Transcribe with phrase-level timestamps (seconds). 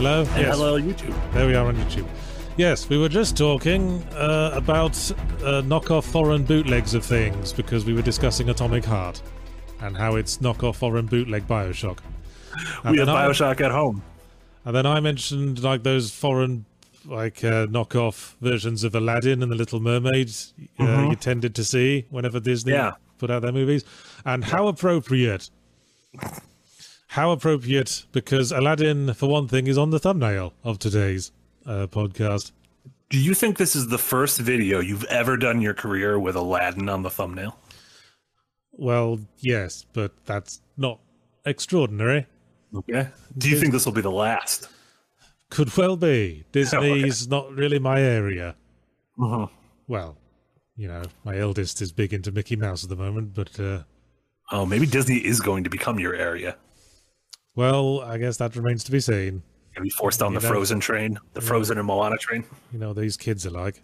[0.00, 0.20] Hello?
[0.22, 0.56] And yes.
[0.56, 1.32] hello, YouTube.
[1.34, 2.08] There we are on YouTube.
[2.56, 7.92] Yes, we were just talking uh, about uh, knockoff foreign bootlegs of things because we
[7.92, 9.20] were discussing Atomic Heart
[9.82, 11.98] and how it's knockoff foreign bootleg Bioshock.
[12.82, 14.02] And we have then I- Bioshock at home.
[14.64, 16.64] And then I mentioned like those foreign,
[17.04, 20.30] like uh, knockoff versions of Aladdin and the Little Mermaid
[20.78, 22.92] uh, you tended to see whenever Disney Yeah.
[23.18, 23.84] put out their movies,
[24.24, 25.50] and how appropriate.
[27.10, 31.32] How appropriate because Aladdin, for one thing, is on the thumbnail of today's
[31.66, 32.52] uh, podcast.
[33.08, 36.36] Do you think this is the first video you've ever done in your career with
[36.36, 37.58] Aladdin on the thumbnail?
[38.70, 41.00] Well, yes, but that's not
[41.44, 42.28] extraordinary.
[42.76, 43.08] Okay.
[43.36, 44.68] Do you think this will be the last?
[45.50, 46.44] Could well be.
[46.52, 48.54] Disney's not really my area.
[49.20, 49.48] Uh-huh.
[49.88, 50.16] Well,
[50.76, 53.80] you know, my eldest is big into Mickey Mouse at the moment, but uh,
[54.52, 56.56] Oh, maybe Disney is going to become your area.
[57.60, 59.42] Well, I guess that remains to be seen.
[59.76, 62.42] Maybe forced on the know- Frozen train, the Frozen and Moana train.
[62.72, 63.82] You know, these kids are like.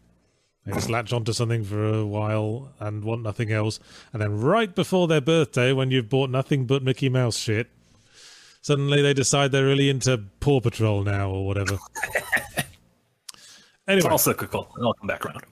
[0.65, 3.79] They just latch onto something for a while and want nothing else.
[4.15, 7.69] And then right before their birthday, when you've bought nothing but Mickey Mouse shit,
[8.63, 11.77] suddenly they decide they're really into Paw Patrol now or whatever.
[13.87, 13.99] anyway.
[13.99, 14.69] It's all cyclical.
[14.79, 15.43] It'll come back around.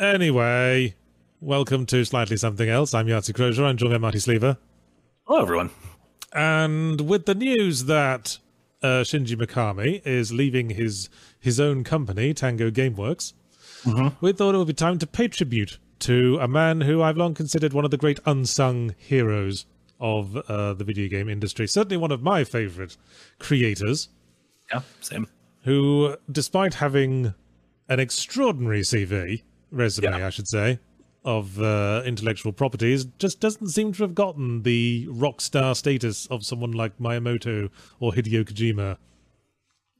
[0.00, 0.96] anyway,
[1.40, 2.94] welcome to Slightly Something Else.
[2.94, 3.66] I'm Yahtzee Croshaw.
[3.66, 4.58] I'm joined by Marty Sliva.
[5.24, 5.70] Hello, everyone.
[6.32, 8.38] And with the news that
[8.82, 11.08] uh, Shinji Mikami is leaving his
[11.40, 13.32] his own company, Tango Gameworks,
[14.20, 17.34] we thought it would be time to pay tribute to a man who I've long
[17.34, 19.66] considered one of the great unsung heroes
[20.00, 21.66] of uh, the video game industry.
[21.66, 22.96] Certainly one of my favorite
[23.40, 24.08] creators,
[24.72, 25.26] Yeah, same.
[25.64, 27.34] who, despite having
[27.88, 30.26] an extraordinary CV resume, Yeah.
[30.26, 30.78] I should say,
[31.24, 36.44] of uh, intellectual properties, just doesn't seem to have gotten the rock star status of
[36.44, 38.96] someone like Miyamoto or Hideo Kojima.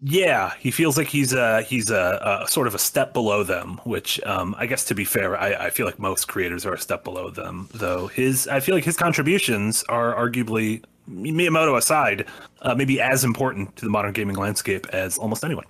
[0.01, 3.81] Yeah, he feels like he's uh he's a, a sort of a step below them,
[3.83, 6.78] which um, I guess to be fair, I, I feel like most creators are a
[6.78, 7.69] step below them.
[7.75, 12.27] Though his, I feel like his contributions are arguably Miyamoto aside,
[12.62, 15.67] uh, maybe as important to the modern gaming landscape as almost anyone.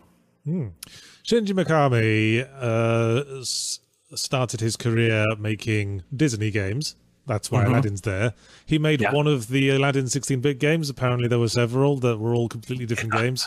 [0.47, 3.44] Shinji Mikami uh,
[4.14, 6.96] started his career making Disney games.
[7.26, 8.32] That's why Aladdin's there.
[8.64, 9.12] He made Yeah.
[9.12, 10.88] one of the Aladdin 16-bit games.
[10.88, 13.46] Apparently, there were several that were all completely different games.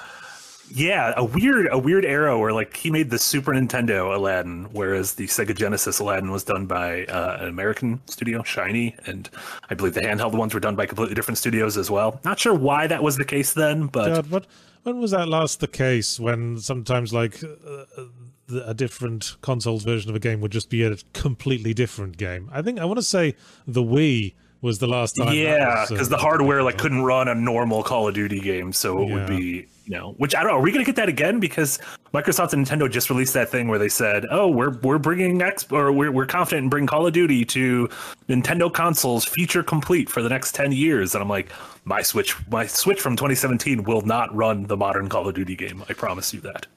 [0.73, 5.16] Yeah, a weird a weird era where like he made the Super Nintendo Aladdin, whereas
[5.16, 9.29] the Sega Genesis Aladdin was done by uh, an American studio, Shiny, and
[9.69, 12.22] I believe the handheld ones were done by completely different studios as well.
[12.23, 14.45] Not sure why that was the case then, but God, what?
[14.83, 16.19] When was that last the case?
[16.22, 18.03] When sometimes like uh,
[18.53, 22.50] a different consoles version of a game would just be a completely different game.
[22.51, 23.35] I think I want to say
[23.67, 25.34] the Wii was the last time.
[25.34, 28.72] yeah, was, uh, because the hardware like couldn't run a normal Call of Duty game,
[28.73, 30.13] so it would be you know.
[30.17, 30.57] Which I don't know.
[30.57, 31.40] Are we gonna get that again?
[31.40, 31.79] Because
[32.13, 35.66] Microsoft and Nintendo just released that thing where they said, "Oh, we're we're bringing X
[35.72, 37.90] or we're we're confident in bringing Call of Duty to
[38.29, 41.51] Nintendo consoles, feature complete for the next ten years." And I'm like,
[41.84, 45.84] my Switch, my Switch from 2017 will not run the modern Call of Duty game.
[45.90, 46.67] I promise you that.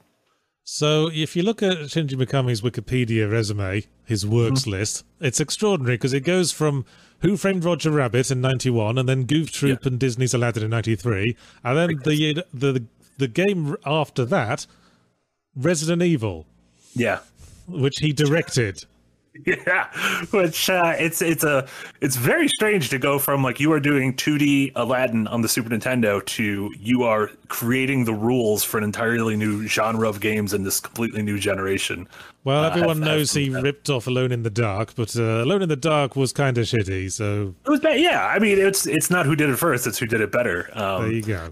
[0.67, 4.71] So if you look at Shinji Mikami's Wikipedia resume, his works Mm-hmm.
[4.71, 6.87] list, it's extraordinary because it goes from
[7.21, 11.37] Who Framed Roger Rabbit in 91 and then Goof Troop and Disney's Aladdin in 93
[11.63, 12.85] and then the, the
[13.19, 14.67] the game after that
[15.55, 16.47] Resident Evil
[16.95, 17.21] Yeah.
[17.69, 18.85] which he directed.
[19.47, 19.91] Yeah,
[20.31, 21.67] which uh, it's it's a
[22.01, 25.69] it's very strange to go from like you are doing 2D Aladdin on the Super
[25.71, 30.63] Nintendo to you are creating the rules for an entirely new genre of games in
[30.63, 32.09] this completely new generation.
[32.45, 35.17] Well, Uh, everyone have- knows have he some- ripped off Alone in the Dark, but
[35.17, 38.01] uh, Alone in the Dark was kind of shitty, so It was bad.
[38.01, 40.71] Yeah, I mean it's it's not who did it first; it's who did it better.
[40.75, 41.51] Um, there you go.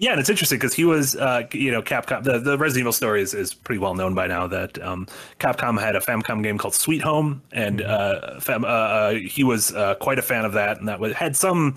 [0.00, 2.22] Yeah, and it's interesting because he was, uh, you know, Capcom.
[2.22, 4.46] The, the Resident Evil story is, is pretty well known by now.
[4.46, 5.06] That um,
[5.40, 9.74] Capcom had a Famicom game called Sweet Home, and uh, fam- uh, uh, he was
[9.74, 11.74] uh, quite a fan of that, and that was, had some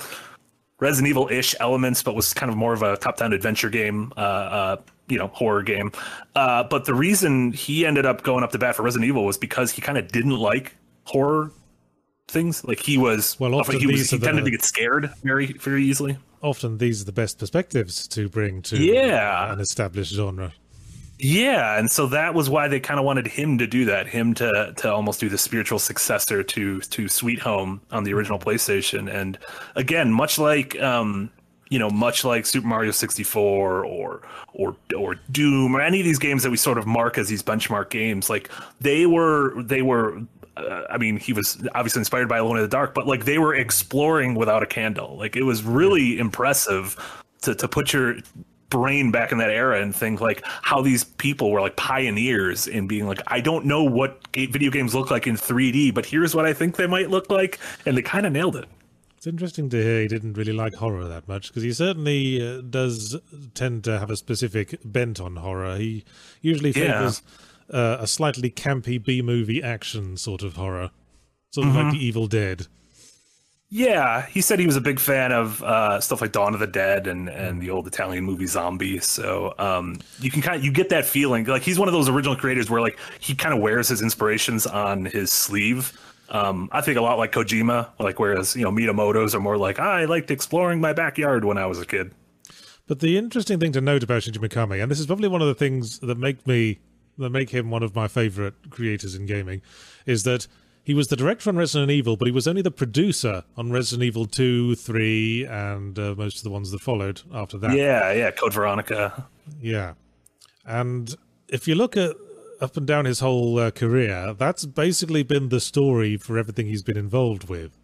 [0.79, 4.13] Resident Evil-ish elements, but was kind of more of a top-down adventure game.
[4.15, 4.77] Uh, uh,
[5.07, 5.91] you know, horror game.
[6.35, 9.37] Uh, but the reason he ended up going up to bat for Resident Evil was
[9.37, 11.51] because he kind of didn't like horror
[12.31, 12.63] things.
[12.63, 15.83] Like he was, Well, often he was, he the- tended to get scared very, very
[15.83, 16.17] easily.
[16.41, 19.53] Often these are the best perspectives to bring to Yeah.
[19.53, 20.53] an established genre.
[21.19, 24.33] Yeah, and so that was why they kind of wanted him to do that, him
[24.35, 29.07] to to almost do the spiritual successor to to Sweet Home on the original PlayStation.
[29.13, 29.37] And
[29.75, 31.29] again, much like um,
[31.69, 34.21] you know, much like Super Mario 64 or
[34.53, 37.43] or or Doom or any of these games that we sort of mark as these
[37.43, 38.49] benchmark games, like
[38.79, 40.23] they were they were
[40.57, 43.37] uh, I mean, he was obviously inspired by Alone in the Dark, but like they
[43.37, 45.17] were exploring without a candle.
[45.17, 46.97] Like it was really impressive
[47.41, 48.17] to to put your
[48.69, 52.87] brain back in that era and think like how these people were like pioneers in
[52.87, 56.45] being like I don't know what video games look like in 3D, but here's what
[56.45, 58.65] I think they might look like, and they kind of nailed it.
[59.17, 62.61] It's interesting to hear he didn't really like horror that much because he certainly uh,
[62.61, 63.15] does
[63.53, 65.77] tend to have a specific bent on horror.
[65.77, 66.03] He
[66.41, 67.37] usually favors yeah.
[67.71, 70.91] Uh, a slightly campy B movie action sort of horror,
[71.51, 71.83] sort of mm-hmm.
[71.83, 72.67] like The Evil Dead.
[73.73, 76.67] Yeah, he said he was a big fan of uh, stuff like Dawn of the
[76.67, 78.99] Dead and, and the old Italian movie Zombie.
[78.99, 82.09] So um, you can kind of you get that feeling like he's one of those
[82.09, 85.97] original creators where like he kind of wears his inspirations on his sleeve.
[86.27, 89.79] Um, I think a lot like Kojima, like whereas you know Miyamoto's are more like
[89.79, 92.11] I liked exploring my backyard when I was a kid.
[92.87, 95.47] But the interesting thing to note about Shinji Mikami, and this is probably one of
[95.47, 96.79] the things that make me
[97.21, 99.61] that make him one of my favorite creators in gaming,
[100.05, 100.47] is that
[100.83, 104.03] he was the director on Resident Evil, but he was only the producer on Resident
[104.03, 107.75] Evil 2, 3, and uh, most of the ones that followed after that.
[107.75, 109.27] Yeah, yeah, Code Veronica.
[109.59, 109.93] Yeah.
[110.65, 111.15] And
[111.47, 112.15] if you look at
[112.61, 116.83] up and down his whole uh, career, that's basically been the story for everything he's
[116.83, 117.77] been involved with.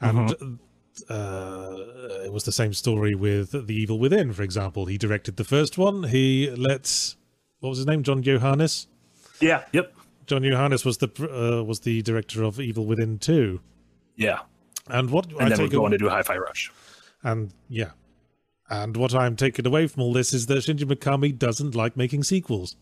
[0.00, 0.54] And mm-hmm.
[1.08, 4.86] uh, it was the same story with The Evil Within, for example.
[4.86, 6.04] He directed the first one.
[6.04, 7.14] He let,
[7.64, 8.02] what was his name?
[8.02, 8.88] John Johanas?
[9.40, 9.94] Yeah, yep.
[10.26, 13.60] John Johanas was the uh, was the director of Evil Within two.
[14.16, 14.40] Yeah,
[14.86, 16.70] and what and I then we go on to do Hi-Fi Rush.
[17.22, 17.92] And yeah,
[18.68, 22.24] and what I'm taking away from all this is that Shinji Mikami doesn't like making
[22.24, 22.76] sequels.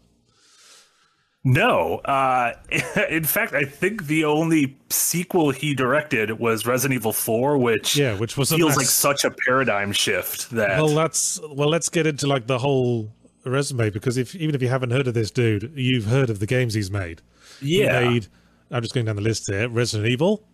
[1.44, 2.55] No, uh,
[3.08, 8.19] in fact, I think the only sequel he directed was Resident Evil Four, which yeah,
[8.19, 10.50] which was feels like such a paradigm shift.
[10.50, 13.12] That well, that's well, let's get into like the whole
[13.50, 16.47] resume because if even if you haven't heard of this dude, you've heard of the
[16.47, 17.23] games he's made.
[17.61, 18.00] Yeah.
[18.00, 18.27] He made,
[18.71, 20.44] I'm just going down the list here Resident Evil,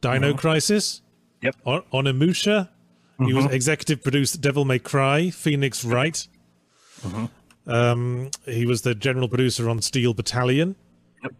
[0.00, 0.38] Dino mm-hmm.
[0.38, 1.02] Crisis,
[1.42, 1.56] yep.
[1.64, 2.68] On- Onimusha.
[2.68, 3.24] Mm-hmm.
[3.26, 3.54] He was mm-hmm.
[3.54, 6.26] executive produced Devil May Cry, Phoenix Wright.
[7.02, 7.26] Mm-hmm.
[7.70, 10.76] Um, he was the general producer on Steel Battalion.
[11.22, 11.32] Yep.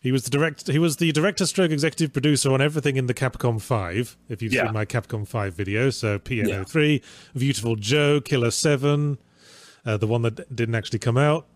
[0.00, 0.68] He was the direct.
[0.68, 4.16] He was the director, stroke executive producer on everything in the Capcom Five.
[4.28, 4.66] If you've yeah.
[4.66, 7.02] seen my Capcom Five video, so PNO Three,
[7.36, 9.18] Beautiful Joe, Killer Seven,
[9.84, 11.46] uh, the one that didn't actually come out,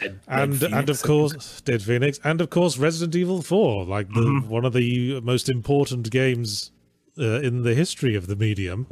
[0.00, 4.08] Dead, and Dead and of course Dead Phoenix, and of course Resident Evil Four, like
[4.08, 4.48] the, mm-hmm.
[4.48, 6.70] one of the most important games
[7.18, 8.86] uh, in the history of the medium.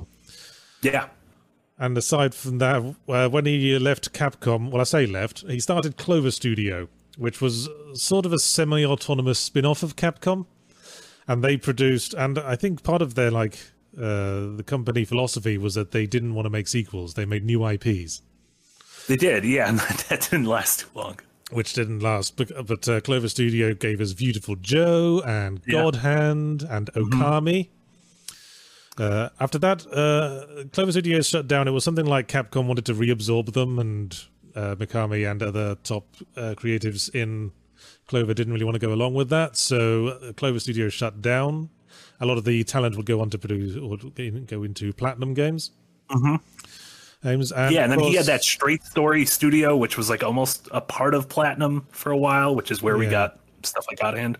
[0.83, 1.09] Yeah.
[1.79, 5.99] And aside from that, uh, when he left Capcom, well, I say left, he started
[5.99, 6.88] Clover Studio,
[7.19, 10.47] which was sort of a semi-autonomous spin-off of Capcom,
[11.29, 13.59] and they produced, and I think part of their like
[13.97, 17.67] uh, the company philosophy was that they didn't want to make sequels; they made new
[17.67, 18.23] IPs.
[19.08, 21.19] They did, yeah, and that didn't last too long.
[21.53, 25.82] Which didn't last, but, but uh, Clover Studio gave us Beautiful Joe and yeah.
[25.82, 27.23] God Hand and mm-hmm.
[27.23, 27.69] Okami.
[27.69, 27.73] Mm-hmm.
[28.99, 31.69] Uh, after that, uh, Clover Studio shut down.
[31.69, 34.19] It was something like Capcom wanted to reabsorb them, and
[34.56, 37.52] uh, Mikami and other top uh, creatives in
[38.09, 39.56] Clover didn't really want to go along with that.
[39.56, 41.69] So uh, Clover Studio shut down.
[42.20, 43.97] A lot of the talent would go on to produce or
[44.47, 45.73] go into Platinum games.
[46.11, 46.37] Mm-hmm.
[47.26, 50.69] And yeah, and then course, he had that Straight Story Studio, which was like almost
[50.70, 53.00] a part of Platinum for a while, which is where yeah.
[53.00, 54.38] we got stuff like God Hand.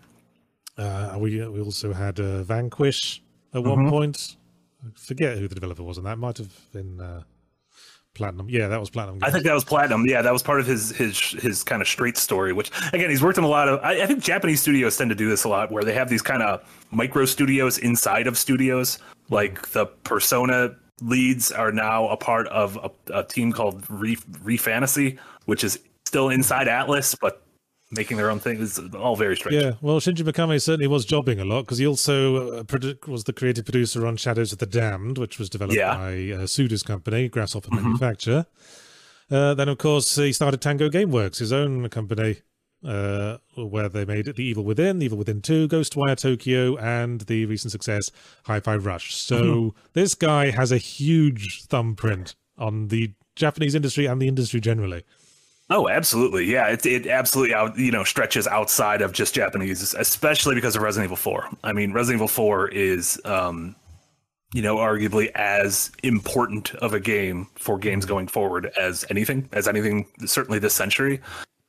[0.77, 3.21] Uh, we we also had uh, Vanquish
[3.53, 3.69] at mm-hmm.
[3.69, 4.37] one point.
[4.85, 7.23] I forget who the developer was, and that might have been uh,
[8.13, 8.47] Platinum.
[8.49, 9.19] Yeah, that was Platinum.
[9.19, 9.29] Games.
[9.29, 10.05] I think that was Platinum.
[10.05, 12.53] Yeah, that was part of his his his kind of straight story.
[12.53, 13.81] Which again, he's worked in a lot of.
[13.81, 16.21] I, I think Japanese studios tend to do this a lot, where they have these
[16.21, 22.47] kind of micro studios inside of studios, like the Persona leads are now a part
[22.47, 27.43] of a, a team called Re, Re Fantasy, which is still inside Atlus, but
[27.91, 29.61] making their own thing is all very strange.
[29.61, 32.63] Yeah, well, Shinji Mikami certainly was jobbing a lot because he also uh,
[33.07, 35.95] was the creative producer on Shadows of the Damned, which was developed yeah.
[35.95, 37.83] by uh, Suda's company, Grasshopper mm-hmm.
[37.83, 38.45] Manufacture.
[39.29, 42.37] Uh, then, of course, he started Tango Gameworks, his own company,
[42.87, 47.45] uh, where they made The Evil Within, The Evil Within 2, Ghostwire Tokyo, and the
[47.45, 48.11] recent success
[48.45, 49.15] Hi Fi Rush.
[49.15, 49.79] So mm-hmm.
[49.93, 55.03] this guy has a huge thumbprint on the Japanese industry and the industry generally.
[55.69, 56.45] Oh, absolutely.
[56.45, 60.81] Yeah, it, it absolutely out, you know stretches outside of just Japanese, especially because of
[60.81, 61.49] Resident Evil 4.
[61.65, 63.75] I mean, Resident Evil 4 is um,
[64.53, 69.67] you know, arguably as important of a game for games going forward as anything, as
[69.67, 71.19] anything certainly this century.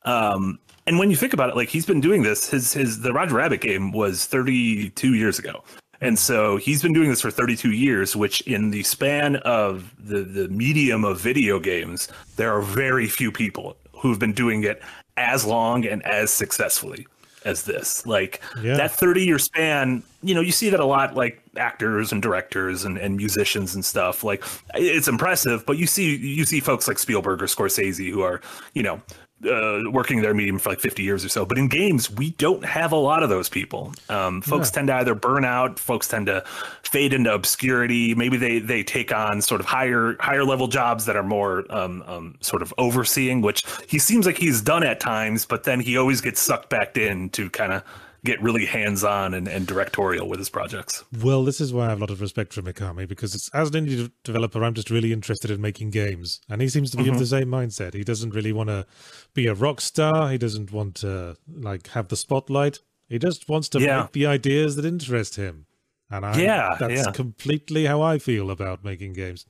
[0.04, 3.12] Um, and when you think about it, like he's been doing this, his his the
[3.12, 5.62] Roger Rabbit game was 32 years ago.
[6.00, 10.20] And so he's been doing this for 32 years, which in the span of the,
[10.22, 14.80] the medium of video games, there are very few people who've been doing it
[15.16, 17.06] as long and as successfully
[17.44, 18.06] as this.
[18.06, 18.76] Like Yeah.
[18.76, 22.84] that 30 year span, you know, you see that a lot like actors and directors
[22.84, 24.22] and, and musicians and stuff.
[24.24, 24.42] Like
[24.74, 28.40] it's impressive, but you see you see folks like Spielberg or Scorsese who are,
[28.72, 29.02] you know,
[29.44, 31.44] uh, working their medium for like 50 years or so.
[31.44, 33.92] But in games, we don't have a lot of those people.
[34.08, 36.44] Um, folks tend to either burn out, folks tend to
[36.82, 38.14] fade into obscurity.
[38.14, 42.02] Maybe they they take on sort of higher higher level jobs that are more um,
[42.06, 45.46] um, sort of overseeing, which he seems like he's done at times.
[45.46, 47.84] But then he always gets sucked back in to kind of
[48.24, 51.04] get really hands on and, and directorial with his projects.
[51.22, 53.70] Well, this is why I have a lot of respect for Mikami because it's, as
[53.74, 56.96] an indie de- developer, I'm just really interested in making games, and he seems to
[56.96, 57.94] be of the same mindset.
[57.94, 58.86] He doesn't really want to
[59.34, 60.30] be a rock star.
[60.30, 62.80] He doesn't want to like have the spotlight.
[63.08, 64.02] He just wants to Yeah.
[64.02, 65.66] make the ideas that interest him,
[66.10, 67.12] and I, Yeah, that's yeah.
[67.12, 69.46] completely how I feel about making games.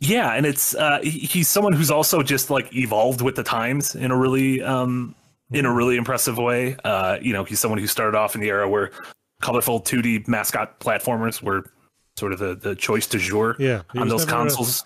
[0.00, 4.10] Yeah, and it's uh, he's someone who's also just like evolved with the times in
[4.10, 5.14] a really um,
[5.52, 6.76] in a really impressive way.
[6.84, 8.90] Uh, you know, he's someone who started off in the era where
[9.40, 11.64] colorful 2D mascot platformers were
[12.16, 14.84] sort of the, the choice du jour Yeah, on those consoles.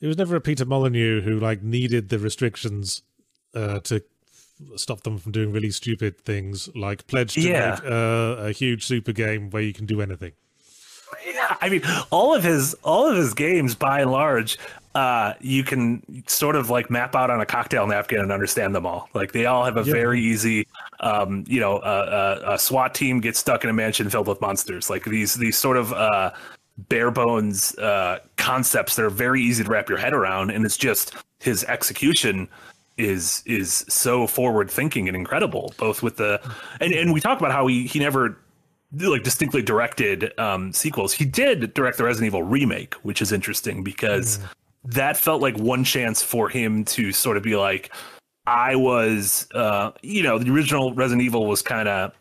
[0.00, 3.02] He was never a Peter Molyneux who like needed the restrictions
[3.54, 4.02] uh, to
[4.76, 7.70] stop them from doing really stupid things, like pledge to Yeah.
[7.82, 10.32] make uh, a huge super game where you can do anything.
[11.26, 14.58] Yeah, I mean, all of his all of his games, by and large,
[14.96, 18.86] uh, you can sort of like map out on a cocktail napkin and understand them
[18.86, 19.10] all.
[19.12, 19.92] Like they all have a Yeah.
[19.92, 20.66] very easy,
[21.00, 24.40] um, you know, uh, uh, a SWAT team gets stuck in a mansion filled with
[24.40, 24.88] monsters.
[24.88, 26.30] Like these these sort of uh,
[26.88, 30.78] bare bones uh, concepts that are very easy to wrap your head around, and it's
[30.78, 32.48] just his execution
[32.96, 36.40] is is so forward thinking and incredible both with the
[36.80, 38.38] and and we talk about how he he never
[39.00, 43.84] like distinctly directed um sequels he did direct the resident evil remake which is interesting
[43.84, 44.38] because
[44.86, 47.92] that felt like one chance for him to sort of be like
[48.46, 52.12] i was uh you know the original resident evil was kind of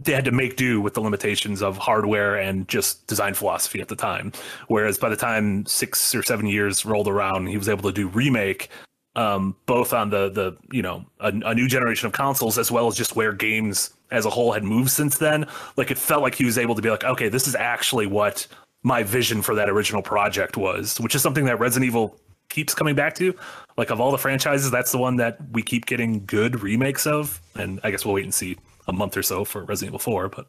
[0.00, 3.88] they had to make do with the limitations of hardware and just design philosophy at
[3.88, 4.32] the time.
[4.68, 8.08] Whereas by the time six or seven years rolled around, he was able to do
[8.08, 8.70] remake,
[9.16, 12.86] um, both on the the you know a, a new generation of consoles as well
[12.86, 15.46] as just where games as a whole had moved since then.
[15.76, 18.46] Like it felt like he was able to be like, okay, this is actually what
[18.82, 22.18] my vision for that original project was, which is something that Resident Evil
[22.48, 23.34] keeps coming back to.
[23.76, 27.40] Like of all the franchises, that's the one that we keep getting good remakes of,
[27.54, 28.56] and I guess we'll wait and see
[28.86, 30.46] a month or so for Resident Evil 4, but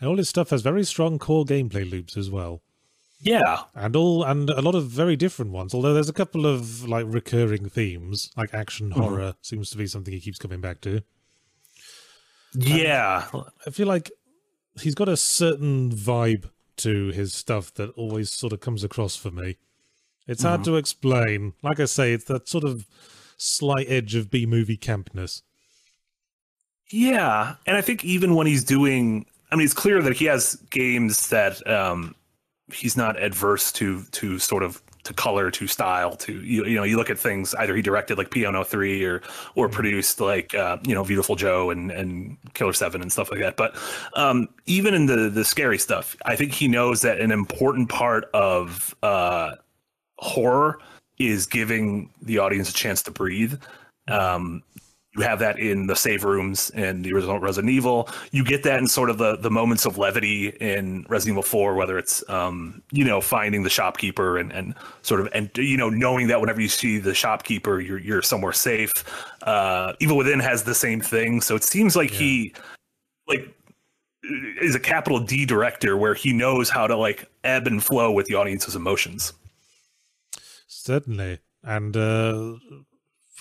[0.00, 2.62] And all this stuff has very strong core gameplay loops as well.
[3.20, 3.62] yeah.
[3.74, 7.06] And all and a lot of very different ones, although there's a couple of like
[7.08, 9.00] recurring themes, like action mm-hmm.
[9.00, 11.02] horror seems to be something he keeps coming back to.
[12.54, 13.26] Yeah.
[13.66, 14.10] I feel like
[14.80, 19.30] he's got a certain vibe to his stuff that always sort of comes across for
[19.30, 19.56] me.
[20.26, 21.54] It's hard to explain.
[21.62, 22.86] Like I say, it's that sort of
[23.38, 25.42] slight edge of B movie campness.
[26.90, 27.54] Yeah.
[27.66, 31.28] And I think even when he's doing I mean it's clear that he has games
[31.28, 32.14] that um
[32.72, 36.84] he's not adverse to to sort of to color, to style, to you, you know,
[36.84, 39.22] you look at things either he directed like Piano 3 or
[39.54, 43.40] or produced like uh, you know, Beautiful Joe and and Killer 7 and stuff like
[43.40, 43.56] that.
[43.56, 43.74] But
[44.14, 48.26] um even in the the scary stuff, I think he knows that an important part
[48.34, 49.56] of uh
[50.18, 50.78] horror
[51.18, 53.60] is giving the audience a chance to breathe.
[54.08, 54.62] Um,
[55.16, 58.08] you have that in the save rooms in the original Resident Evil.
[58.30, 61.74] You get that in sort of the the moments of levity in Resident Evil 4,
[61.74, 65.88] whether it's um, you know finding the shopkeeper and and sort of and you know
[65.88, 68.92] knowing that whenever you see the shopkeeper, you're you're somewhere safe.
[69.42, 72.52] Uh, Evil Within has the same thing, so it seems like he
[73.26, 73.54] like
[74.60, 78.26] is a capital D director where he knows how to like ebb and flow with
[78.26, 79.32] the audience's emotions.
[80.66, 81.38] Certainly.
[81.64, 82.54] And uh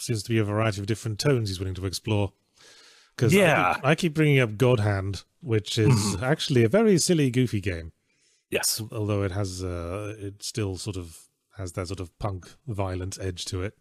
[0.08, 2.32] seems to be a variety of different tones he's willing to explore.
[3.16, 3.70] Because Yeah.
[3.70, 7.62] I, keep- I keep bringing up God Hand, which is actually a very silly, goofy
[7.62, 7.92] game.
[8.50, 8.82] Yes.
[8.92, 11.18] although it has uh, it still sort of
[11.58, 13.74] has that sort of punk violent edge to it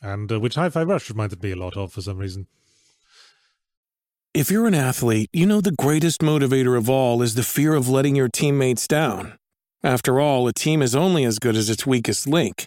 [0.00, 2.46] and uh, which hi-fi rush reminded me a lot of for some reason
[4.32, 7.88] If you're an athlete, you know the greatest motivator of all is the fear of
[7.88, 9.38] letting your teammates down.
[9.82, 12.66] After all, a team is only as good as its weakest link.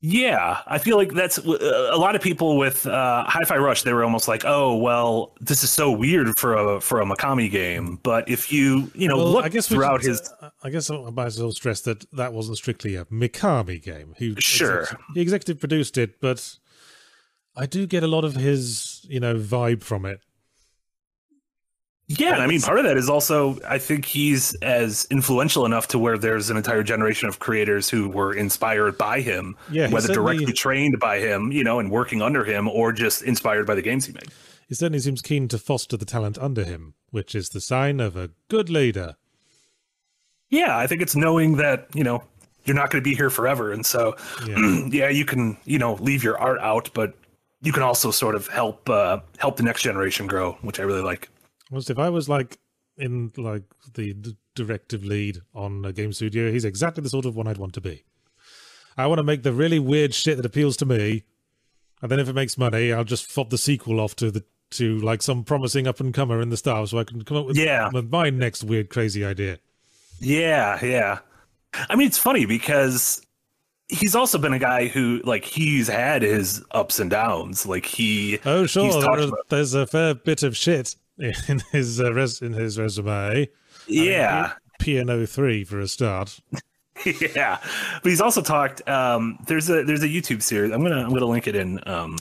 [0.00, 3.82] Yeah, I feel like that's a lot of people with uh, Hi-Fi Rush.
[3.82, 7.50] They were almost like, "Oh, well, this is so weird for a for a Mikami
[7.50, 10.88] game." But if you you know Well, look I guess throughout should, his, I guess
[10.88, 14.14] I might as well stress that that wasn't strictly a Mikami game.
[14.16, 14.82] He Sure.
[14.82, 16.58] exec- he executive produced it, but
[17.56, 20.20] I do get a lot of his you know vibe from it.
[22.08, 25.88] Yeah, and I mean, part of that is also I think he's as influential enough
[25.88, 30.14] to where there's an entire generation of creators who were inspired by him, Yeah, whether
[30.14, 33.82] directly trained by him, you know, and working under him, or just inspired by the
[33.82, 34.28] games he made.
[34.68, 38.16] He certainly seems keen to foster the talent under him, which is the sign of
[38.16, 39.16] a good leader.
[40.50, 42.22] Yeah, I think it's knowing that you know
[42.64, 44.86] you're not going to be here forever, and so Yeah.
[44.90, 47.14] yeah, you can you know leave your art out, but
[47.60, 51.02] you can also sort of help uh, help the next generation grow, which I really
[51.02, 51.28] like.
[51.70, 52.58] Almost if I was like
[52.96, 53.62] in like
[53.94, 57.58] the, the directive lead on a game studio, he's exactly the sort of one I'd
[57.58, 58.04] want to be.
[58.96, 61.24] I want to make the really weird shit that appeals to me,
[62.02, 64.98] and then if it makes money, I'll just fob the sequel off to the to
[64.98, 67.56] like some promising up and comer in the style, so I can come up with,
[67.56, 67.88] Yeah.
[67.92, 69.58] with my next weird crazy idea.
[70.20, 71.20] Yeah, yeah.
[71.88, 73.24] I mean, it's funny because
[73.88, 77.64] he's also been a guy who like he's had his ups and downs.
[77.66, 80.96] Like he Oh sure, there- about- there's a fair bit of shit
[81.48, 83.48] in his uh, res- in his resume.
[83.86, 84.52] yeah.
[84.80, 86.40] PNO three for a start.
[87.34, 87.58] yeah
[88.02, 91.26] but he's also talked um there's a there's a youtube series i'm gonna i'm gonna
[91.26, 92.16] link it in um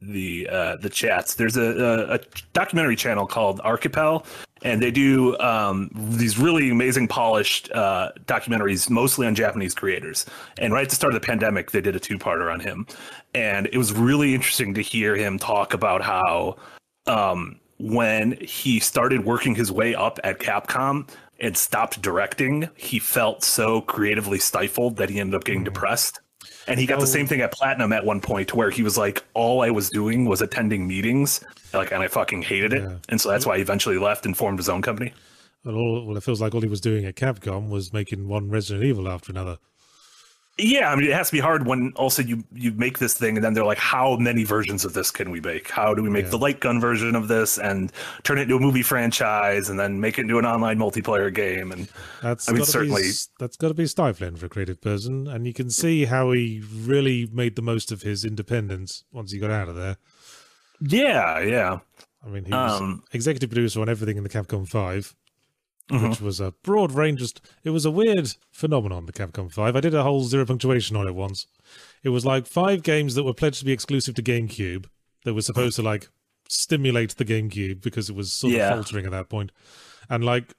[0.00, 2.20] the uh the chats there's a a, a
[2.52, 4.24] documentary channel called archipel
[4.62, 10.24] and they do um these really amazing polished uh documentaries mostly on japanese creators
[10.58, 12.86] and right at the start of the pandemic they did a two-parter on him
[13.34, 16.56] and it was really interesting to hear him talk about how
[17.06, 21.08] um, when he started working his way up at Capcom
[21.40, 25.74] and stopped directing, he felt so creatively stifled that he ended up getting mm-hmm.
[25.74, 26.20] depressed.
[26.68, 27.06] And he got the oh.
[27.06, 30.26] same thing at Platinum at one point, where he was like, "All I was doing
[30.26, 31.42] was attending meetings,
[31.74, 32.96] like, and I fucking hated it." Yeah.
[33.08, 35.12] And so that's why he eventually left and formed his own company.
[35.64, 38.48] Well, all, well, it feels like all he was doing at Capcom was making one
[38.48, 39.58] Resident Evil after another.
[40.58, 43.36] Yeah, I mean, it has to be hard when also you you make this thing,
[43.36, 45.70] and then they're like, "How many versions of this can we make?
[45.70, 46.30] How do we make Yeah.
[46.32, 47.90] the light gun version of this and
[48.22, 51.72] turn it into a movie franchise, and then make it into an online multiplayer game?"
[51.72, 51.88] And
[52.22, 55.46] That's I mean, certainly- be, that's got to be stifling for a creative person, and
[55.46, 59.50] you can see how he really made the most of his independence once he got
[59.50, 59.96] out of there.
[60.80, 61.78] yeah, yeah,
[62.24, 65.14] I mean, he was Um, executive producer on everything in the Capcom 5,
[65.92, 66.08] Mhm.
[66.10, 67.20] which was a broad range.
[67.20, 69.06] Just it was a weird phenomenon.
[69.06, 69.76] The Capcom 5.
[69.76, 71.46] I did a whole zero punctuation on it once.
[72.02, 74.86] It was like five games that were pledged to be exclusive to GameCube.
[75.24, 76.08] That were supposed to like
[76.48, 78.70] stimulate the GameCube because it was sort Yeah.
[78.70, 79.52] of faltering at that point.
[80.10, 80.54] and like.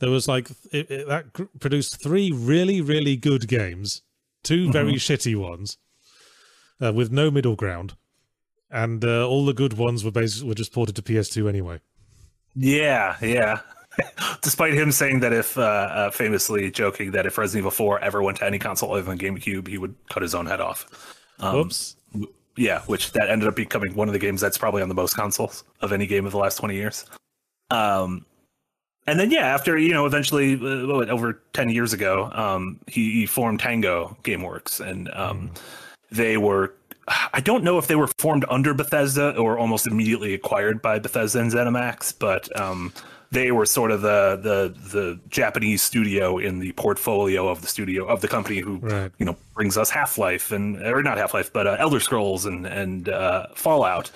[0.00, 4.02] There was like it, it, that produced three really, really good games,
[4.44, 5.76] 2 very shitty ones,
[6.80, 7.96] uh, with no middle ground,
[8.70, 11.80] and uh, all the good ones were basically were just ported to PS2 anyway.
[12.54, 13.58] yeah, yeah.
[14.42, 18.22] Despite him saying that if, uh, uh, famously joking that if Resident Evil 4 ever
[18.22, 21.16] went to any console other than GameCube, he would cut his own head off.
[21.40, 21.96] Um, Whoops.
[22.56, 25.14] Yeah, which that ended up becoming one of the games that's probably on the most
[25.14, 27.06] consoles of any game of the last 20 years.
[27.70, 28.26] Um,
[29.06, 33.26] and then, yeah, after, you know, eventually, uh, over 10 years ago, um, he, he
[33.26, 34.80] formed Tango Gameworks.
[34.80, 35.50] And um,
[36.10, 36.74] they were,
[37.32, 41.40] I don't know if they were formed under Bethesda or almost immediately acquired by Bethesda
[41.40, 42.92] and ZeniMax, but um,
[43.30, 48.06] they were sort of the, the, the Japanese studio in the portfolio of the studio,
[48.06, 49.12] of the company who Right.
[49.18, 52.46] you know brings us Half Life and or not Half Life, but uh, Elder Scrolls
[52.46, 54.10] and and uh, Fallout.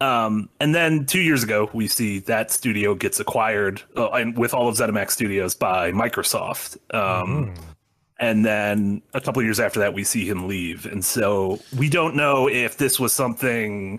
[0.00, 4.52] Um, and then two years ago, we see that studio gets acquired uh, and with
[4.52, 6.76] all of ZeniMax Studios by Microsoft.
[6.94, 7.54] Um,
[8.18, 12.14] And then a couple years after that, we see him leave, and so we don't
[12.14, 13.98] know if this was something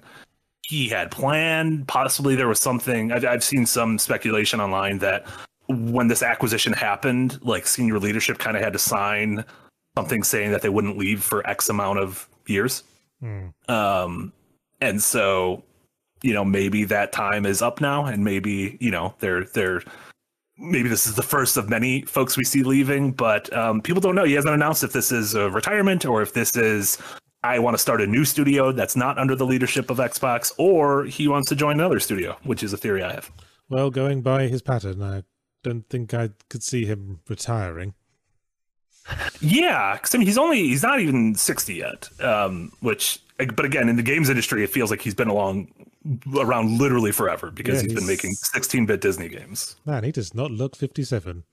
[0.73, 1.88] he had planned.
[1.88, 3.12] Possibly there was something.
[3.12, 5.27] I've, I've seen some speculation online that
[5.67, 9.45] when this acquisition happened, like senior leadership kind of had to sign
[9.95, 12.83] something saying that they wouldn't leave for X amount of years.
[13.19, 13.49] Hmm.
[13.69, 14.33] Um,
[14.81, 15.63] and so,
[16.23, 19.83] you know, maybe that time is up now, and maybe you know they're they're
[20.57, 24.15] maybe this is the first of many folks we see leaving, but um, people don't
[24.15, 24.23] know.
[24.23, 26.97] He hasn't announced if this is a retirement or if this is
[27.43, 31.06] I want to start a new studio that's not under the leadership of Xbox, or
[31.06, 33.32] he wants to join another studio, which is a theory I have.
[33.69, 35.23] Well, going by his pattern, I
[35.63, 37.93] don't think I could see him retiring.
[39.41, 42.08] Yeah, because I mean, he's only he's not even sixty yet.
[42.21, 45.67] Um, which, but again, in the games industry, it feels like he's been along
[46.38, 49.75] around literally forever because Yeah, he's been making sixteen bit Disney games.
[49.86, 51.43] Man, he does not look 57.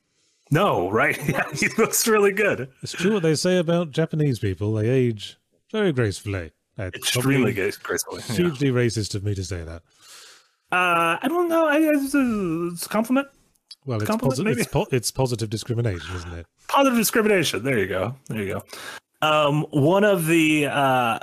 [0.52, 1.18] No, right?
[1.28, 2.68] Yeah, he looks really good.
[2.82, 4.72] It's true what they say about Japanese people.
[4.74, 5.36] They age
[5.72, 6.52] very gracefully.
[6.76, 8.22] That's Extremely probably good, gracefully.
[8.28, 8.34] Yeah.
[8.36, 9.82] Hugely racist of me to say that.
[10.72, 11.66] Uh, I don't know.
[11.66, 13.26] I, it's, a, it's a compliment.
[13.86, 16.46] Well, it's, Compliment, posi- it's, po- it's positive discrimination, isn't it?
[16.68, 17.64] Positive discrimination.
[17.64, 18.14] There you go.
[18.28, 18.62] There you go.
[19.26, 21.18] Um, one of the uh,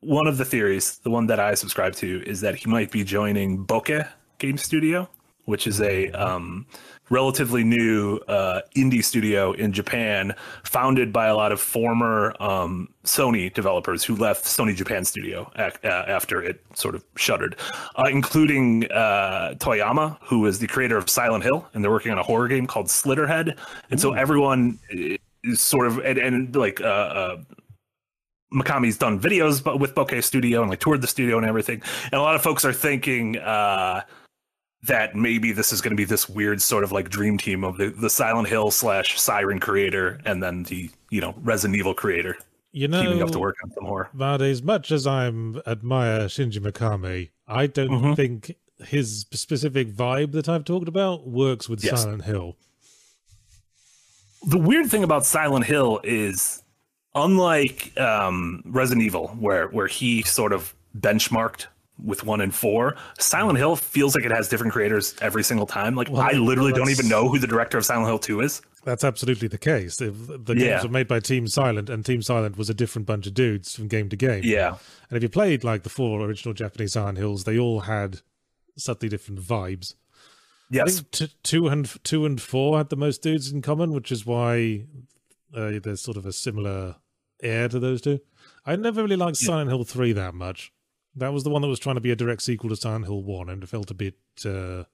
[0.00, 3.02] one of the theories, the one that I subscribe to, is that he might be
[3.02, 5.08] joining Bokeh Game Studio,
[5.44, 6.66] which is a um,
[7.10, 13.52] relatively new uh, indie studio in Japan, founded by a lot of former um, Sony
[13.52, 17.56] developers who left Sony Japan Studio ac- uh, after it sort of shuttered,
[17.96, 22.18] uh, including uh, Toyama, who is the creator of Silent Hill, and they're working on
[22.18, 23.58] a horror game called Slitterhead.
[23.90, 24.78] And so everyone
[25.44, 27.36] is sort of and, and like uh, uh,
[28.54, 31.82] Mikami's done videos but with Bokeh Studio and like toured the studio and everything.
[32.04, 34.02] And a lot of folks are thinking uh,
[34.84, 37.76] that maybe this is going to be this weird sort of like dream team of
[37.78, 42.36] the, the Silent Hill slash Siren creator and then the you know Resident Evil creator
[42.72, 44.08] You know, teaming up to work on some horror.
[44.12, 48.16] But as much as I admire Shinji Mikami, I don't Mhm.
[48.16, 52.02] think his specific vibe that I've talked about works with Yes.
[52.02, 52.56] Silent Hill.
[54.48, 56.64] the weird thing about Silent Hill is
[57.14, 61.66] unlike um, Resident Evil, where where he sort of benchmarked
[62.04, 65.94] with one and four, Silent Hill feels like it has different creators every single time.
[65.94, 68.60] Like Well, I literally don't even know who the director of Silent Hill Two is.
[68.84, 70.00] That's absolutely the case.
[70.00, 70.66] If the Yeah.
[70.70, 73.74] games were made by Team Silent, and Team Silent was a different bunch of dudes
[73.76, 74.42] from game to game.
[74.44, 74.76] Yeah,
[75.08, 78.20] And if you played like the four original Japanese Silent Hills, they all had
[78.76, 79.94] subtly different vibes.
[79.94, 83.92] I yes, think t- two and two and four had the most dudes in common,
[83.92, 84.84] which is why
[85.54, 86.96] uh, there's sort of a similar
[87.42, 88.20] air to those two.
[88.64, 89.48] I never really liked Yeah.
[89.48, 90.72] Silent Hill three that much.
[91.16, 93.22] That was the one that was trying to be a direct sequel to Silent Hill
[93.22, 94.14] one, and it felt a bit
[94.46, 94.84] uh,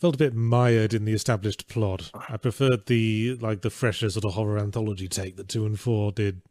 [0.00, 2.10] felt a bit mired in the established plot.
[2.28, 6.10] I preferred the like the fresher sort of horror anthology take that two and four
[6.12, 6.42] did.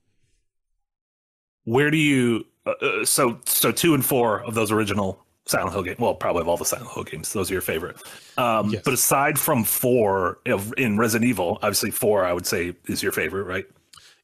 [1.66, 2.46] where do you?
[2.66, 6.00] Uh, uh, so so two and four of those original Silent Hill games.
[6.00, 7.98] Well, probably of all the Silent Hill games, those are your favorite.
[8.38, 8.84] Um, Yes.
[8.86, 13.12] But aside from four of, in Resident Evil, obviously four I would say is your
[13.12, 13.66] favorite, right?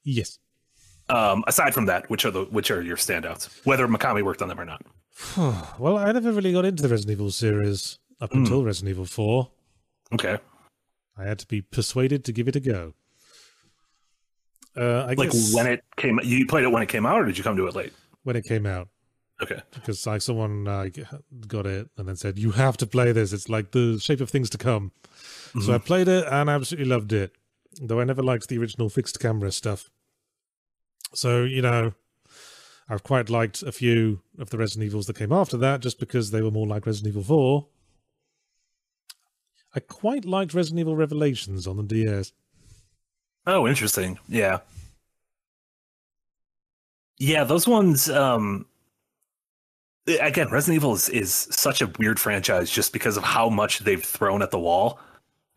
[0.04, 0.40] Yes.
[1.10, 3.66] Um, aside from that, which are the which are your standouts?
[3.66, 4.82] Whether Mikami worked on them or not.
[5.80, 8.40] well, I never really got into the Resident Evil series up Hmm.
[8.40, 9.50] until Resident Evil four.
[10.14, 10.38] Okay,
[11.18, 12.94] I had to be persuaded to give it a go.
[14.76, 17.26] Uh, I like guess when it came, you played it when it came out, or
[17.26, 17.94] did you come to it late?
[18.24, 18.90] when it came out,
[19.42, 20.88] Okay, because like someone uh,
[21.48, 23.32] got it and then said you have to play this.
[23.32, 24.92] It's like the shape of things to come.
[25.64, 27.32] So I played it and absolutely loved it,
[27.82, 29.90] though I never liked the original fixed camera stuff.
[31.14, 31.94] So you know,
[32.90, 36.32] I've quite liked a few of the Resident Evils that came after that, just because
[36.32, 37.68] they were more like Resident Evil Four.
[39.76, 42.32] I quite liked Resident Evil Revelations on the DS.
[43.46, 44.18] Oh, interesting.
[44.28, 44.60] Yeah.
[47.20, 48.66] Yeah, those ones um
[50.08, 54.04] again, Resident Evil is, is such a weird franchise just because of how much they've
[54.04, 55.00] thrown at the wall.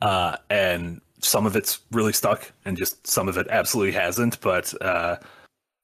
[0.03, 4.73] Uh and some of it's really stuck and just some of it absolutely hasn't, but
[4.83, 5.17] uh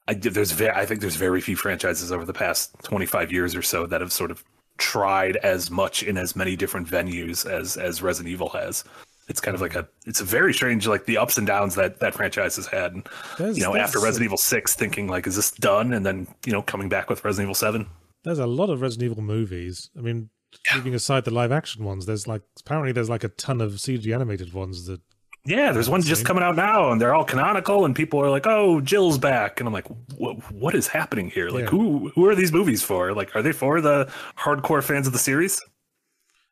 [0.08, 3.62] I there's very I think there's very few franchises over the past 25 years or
[3.62, 4.44] so that have sort of
[4.78, 8.84] tried as much in as many different venues as as Resident Evil has.
[9.28, 11.98] It's kind of like a it's a very strange like the ups and downs that
[12.00, 12.92] that franchise has had.
[12.92, 13.08] And,
[13.56, 16.62] you know, after Resident Evil 6 thinking like is this done and then, you know,
[16.62, 17.86] coming back with Resident Evil 7.
[18.22, 19.90] There's a lot of Resident Evil movies.
[19.96, 20.30] I mean,
[20.74, 24.12] leaving aside the live action ones, there's like apparently there's like a ton of CG
[24.14, 25.00] animated ones that
[25.46, 28.46] Yeah, there's one just coming out now and they're all canonical and people are like,
[28.46, 31.48] "Oh, Jill's back." And I'm like, "What what is happening here?
[31.50, 31.70] Like Yeah.
[31.70, 33.14] who who are these movies for?
[33.14, 35.62] Like are they for the hardcore fans of the series?"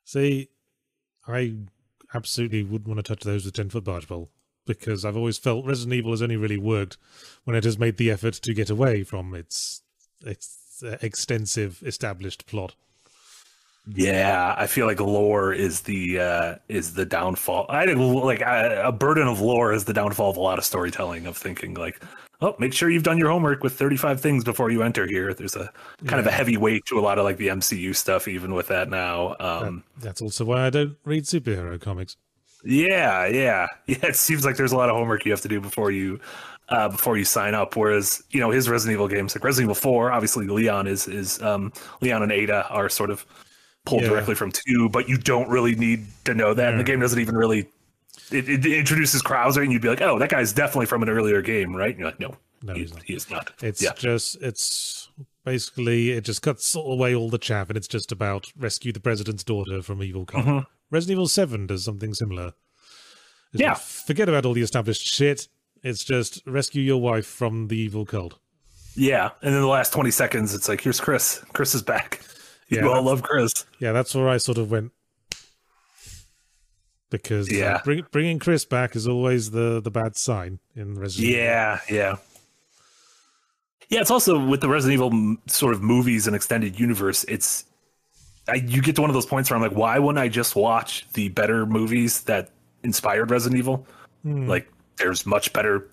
[0.05, 0.49] see,
[1.27, 1.55] I
[2.15, 4.31] absolutely wouldn't want to touch those with ten foot barge pole
[4.67, 6.97] because I've always felt Resident Evil has only really worked
[7.45, 9.83] when it has made the effort to get away from its
[10.25, 12.75] its uh, extensive established plot.
[13.87, 17.67] Yeah, I feel like lore is the uh is the downfall.
[17.69, 21.27] I like a, a burden of lore is the downfall of a lot of storytelling.
[21.27, 22.03] Of thinking like,
[22.41, 25.35] oh, make sure you've done your homework with thirty five things before you enter here.
[25.35, 25.71] There's a
[26.07, 28.69] kind of a heavy weight to a lot of like the MCU stuff, even with
[28.69, 29.37] that now.
[29.39, 32.17] Um, That- that's also why I don't read superhero comics.
[32.65, 33.97] yeah, yeah, yeah.
[34.07, 36.21] It seems like there's a lot of homework you have to do before you
[36.71, 37.77] uh, before you sign up.
[37.77, 41.43] Whereas you know his Resident Evil games, like Resident Evil Four, obviously Leon is is
[41.43, 41.71] um,
[42.01, 43.27] Leon and Ada are sort of
[43.85, 44.09] pulled Yeah.
[44.11, 46.71] directly from two, but you don't really need to know that.
[46.71, 47.69] And the game doesn't even really.
[48.31, 51.43] It, it introduces Krauser, and you'd be like, "Oh, that guy's definitely from an earlier
[51.43, 53.03] game, right?" And you're like, "No, No, he, he's not.
[53.05, 55.09] he is not." It's yeah, just it's
[55.45, 59.45] basically it just cuts away all the chaff and it's just about rescue the president's
[59.45, 60.45] daughter from evil cop.
[60.45, 60.67] Mhm.
[60.91, 62.53] Resident Evil Seven does something similar.
[63.53, 63.73] It's Yeah.
[63.73, 65.49] like, forget about all the established shit.
[65.83, 68.39] It's just rescue your wife from the evil cult.
[68.97, 71.45] Yeah, and then the last twenty seconds, it's like here's Chris.
[71.53, 72.21] Chris is back.
[72.69, 73.67] Yeah, you all love Chris.
[73.79, 74.93] Yeah, that's where I sort of went
[77.11, 77.81] because uh, Yeah.
[77.85, 81.43] bring, bringing Chris back is always the the bad sign in Resident Evil.
[81.43, 82.17] Yeah, yeah.
[83.91, 87.25] Yeah, it's also with the Resident Evil sort of movies and extended universe.
[87.25, 87.67] It's
[88.49, 90.57] I, you get to one of those points where I'm like, why wouldn't I just
[90.57, 92.51] watch the better movies that
[92.83, 93.87] inspired Resident Evil?
[94.25, 95.87] Like, there's much better,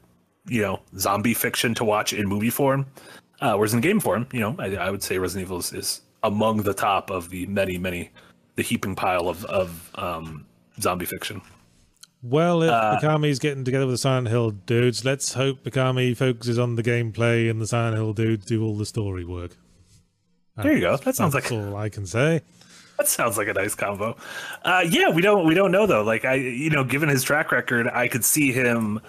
[0.47, 2.85] you know, zombie fiction to watch in movie form.
[3.41, 6.01] Uh, whereas in game form, you know, I, I would say Resident Evil is, is
[6.23, 8.09] among the top of the many, many,
[8.55, 10.45] the heaping pile of of um,
[10.79, 11.41] zombie fiction.
[12.23, 16.59] Well, if Uh, Mikami's getting together with the Silent Hill dudes, let's hope Mikami focuses
[16.59, 19.57] on the gameplay and the Silent Hill dudes do all the story work.
[20.57, 20.97] There you go.
[20.97, 22.41] That sounds like all I can say.
[22.97, 24.15] That sounds like a nice combo.
[24.63, 26.03] Uh, yeah, we don't we don't know though.
[26.03, 28.99] Like I, you know, given his track record, I could see him.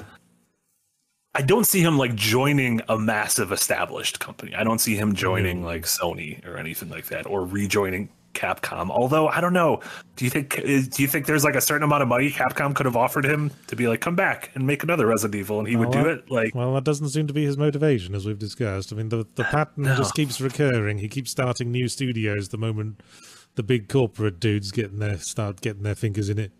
[1.34, 4.54] I don't see him like joining a massive established company.
[4.54, 8.90] I don't see him joining like Sony or anything like that, or rejoining Capcom.
[8.90, 9.80] Although I don't know.
[10.16, 12.86] Do you think do you think there's like a certain amount of money Capcom could
[12.86, 15.76] have offered him to be like come back and make another Resident Evil, and he
[15.76, 16.30] would do Well, it?
[16.30, 18.92] Like Well, that doesn't seem to be his motivation, as we've discussed.
[18.92, 19.96] I mean, the the pattern no.
[19.96, 20.98] just keeps recurring.
[20.98, 23.02] He keeps starting new studios the moment
[23.54, 26.52] the big corporate dudes getting their start getting their fingers in it.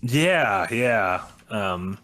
[0.00, 1.24] Yeah, yeah.
[1.50, 1.98] Um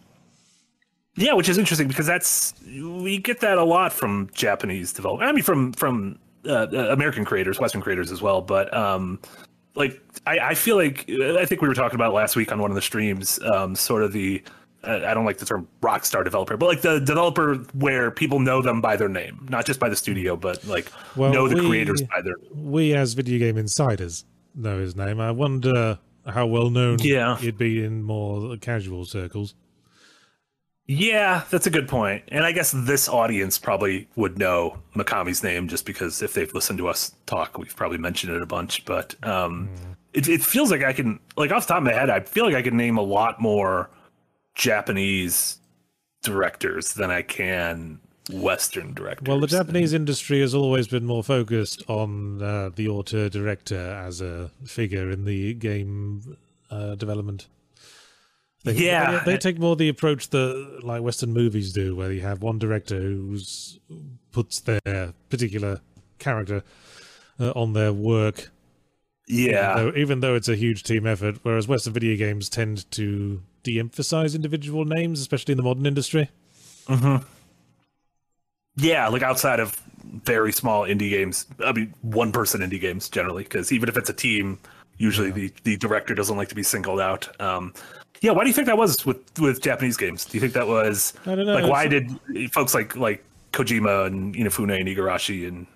[1.19, 5.29] yeah, which is interesting because that's we get that a lot from Japanese development.
[5.29, 8.41] I mean, from from uh, American creators, Western creators as well.
[8.41, 9.21] But um,
[9.75, 12.71] like, I, I feel like I think we were talking about last week on one
[12.71, 14.43] of the streams, um, sort of the
[14.85, 18.63] I don't like the term rock star developer, but like the developer where people know
[18.63, 21.69] them by their name, not just by the studio, but like Well, know the we-
[21.69, 25.21] creators by their We, as video game insiders, know his name.
[25.21, 27.37] I wonder how well known Yeah.
[27.39, 29.55] he'd be in more casual circles.
[30.91, 32.25] Yeah, that's a good point.
[32.29, 36.79] And I guess this audience probably would know Mikami's name just because if they've listened
[36.79, 38.87] to us talk, we've probably mentioned it a bunch.
[38.87, 39.69] But um,
[40.15, 42.47] it, it feels like I can, like off the top of my head, I feel
[42.47, 43.91] like I can name a lot more
[44.55, 45.59] Japanese
[46.23, 48.01] directors than I can
[48.33, 49.29] Western directors.
[49.29, 54.23] Well, the Japanese industry has always been more focused on uh, the author director as
[54.23, 56.39] a figure in the game
[56.71, 57.47] uh, development.
[58.69, 59.23] They, Yeah.
[59.25, 62.59] they, they take more the approach that like Western movies do, where you have one
[62.59, 63.79] director who's
[64.33, 65.81] puts their particular
[66.19, 66.63] character
[67.41, 68.51] uh, on their work.
[69.27, 69.75] Yeah.
[69.77, 74.35] though, even though it's a huge team effort, whereas Western video games tend to de-emphasize
[74.35, 76.31] individual names, especially in the modern industry.
[78.77, 79.81] Yeah, like outside of
[80.25, 84.09] very small indie games, I mean, one person indie games generally, because even if it's
[84.09, 84.59] a team,
[84.97, 87.29] usually the, the director doesn't like to be singled out.
[87.41, 87.75] Um,
[88.21, 90.25] yeah, why do you think that was with with Japanese games?
[90.25, 92.11] Do you think that was I don't know, like why did
[92.53, 95.67] folks like like Kojima and Inafune and Igarashi and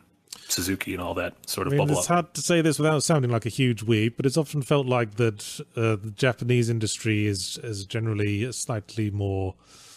[0.49, 2.15] Suzuki and all that sort of I mean, bubble it's up?
[2.15, 5.15] hard to say this without sounding like a huge weep, but it's often felt like
[5.17, 9.55] that uh, the Japanese industry is is generally slightly more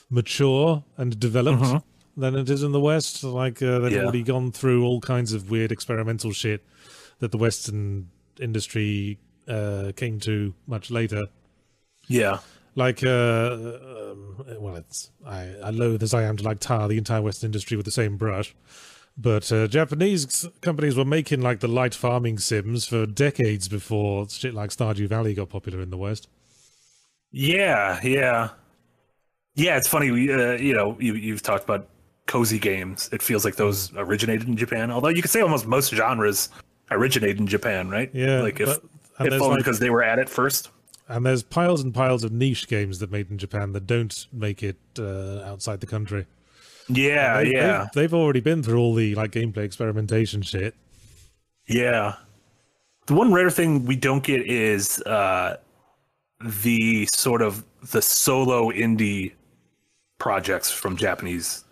[0.09, 1.83] mature and developed
[2.15, 3.23] than it is in the West.
[3.23, 4.03] Like uh, they've Yeah.
[4.03, 6.63] already gone through all kinds of weird experimental shit
[7.19, 11.25] that the Western industry uh, came to much later.
[12.07, 12.39] Yeah,
[12.75, 16.97] Like, uh, um, well, it's I, I loathe as I am to like tar the
[16.97, 18.53] entire Western industry with the same brush.
[19.17, 24.53] But uh, Japanese companies were making like the light farming sims for decades before shit
[24.53, 26.27] like Stardew Valley got popular in the West.
[27.31, 28.49] yeah, yeah,
[29.55, 29.77] yeah.
[29.77, 31.87] It's funny, uh, you know you you've talked about
[32.27, 33.09] cozy games.
[33.13, 36.49] It feels like those originated in Japan, although you could say almost most genres
[36.91, 38.09] originate in Japan, right?
[38.13, 38.83] Yeah, like if but-
[39.17, 40.69] and if there's only like- because they were at it first.
[41.07, 44.63] And there's piles and piles of niche games that made in Japan that don't make
[44.63, 46.25] it uh, outside the country.
[46.87, 50.73] Yeah, They- yeah, They've, they've already been through all the like gameplay experimentation shit.
[51.67, 52.15] yeah.
[53.07, 55.57] The one rare thing we don't get is uh,
[56.43, 59.33] the sort of the solo indie
[60.17, 61.64] projects from Japanese.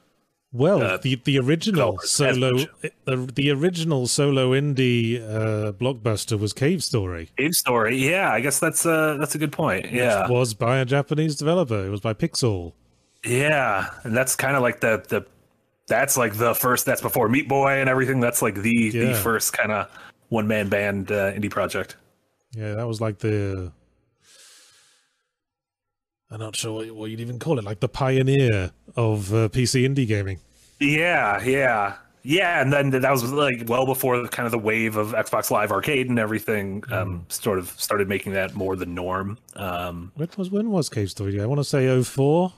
[0.54, 2.60] Well, uh, the the original solo
[3.06, 7.32] the, the original solo indie uh, blockbuster was Cave Story.
[7.38, 9.92] Cave Story, yeah, I guess that's uh that's a good point.
[9.92, 11.84] Yeah, was by a Japanese developer.
[11.86, 12.74] It was by Pixel.
[13.26, 15.26] yeah, and that's kind of like the the
[15.88, 16.86] that's like the first.
[16.86, 18.20] That's before Meat Boy and everything.
[18.20, 19.89] That's like the the first kind of
[20.30, 21.98] one man band uh, indie project.
[22.56, 23.72] Yeah, that was like the.
[26.34, 29.88] I'm not sure what, what you'd even call it, like the pioneer of uh, PC
[29.88, 30.39] indie gaming.
[30.80, 34.98] Yeah, yeah, Yeah, and then that was like well before the kind of the wave
[34.98, 36.84] of Xbox Live Arcade and everything.
[36.91, 39.38] Um, sort of started making that more the norm.
[39.56, 41.39] Um, When was when was Cave Story?
[41.41, 42.52] I want to say 04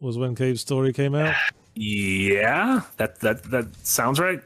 [0.00, 1.34] was when Cave Story came out.
[1.74, 4.42] yeah, that that that sounds right.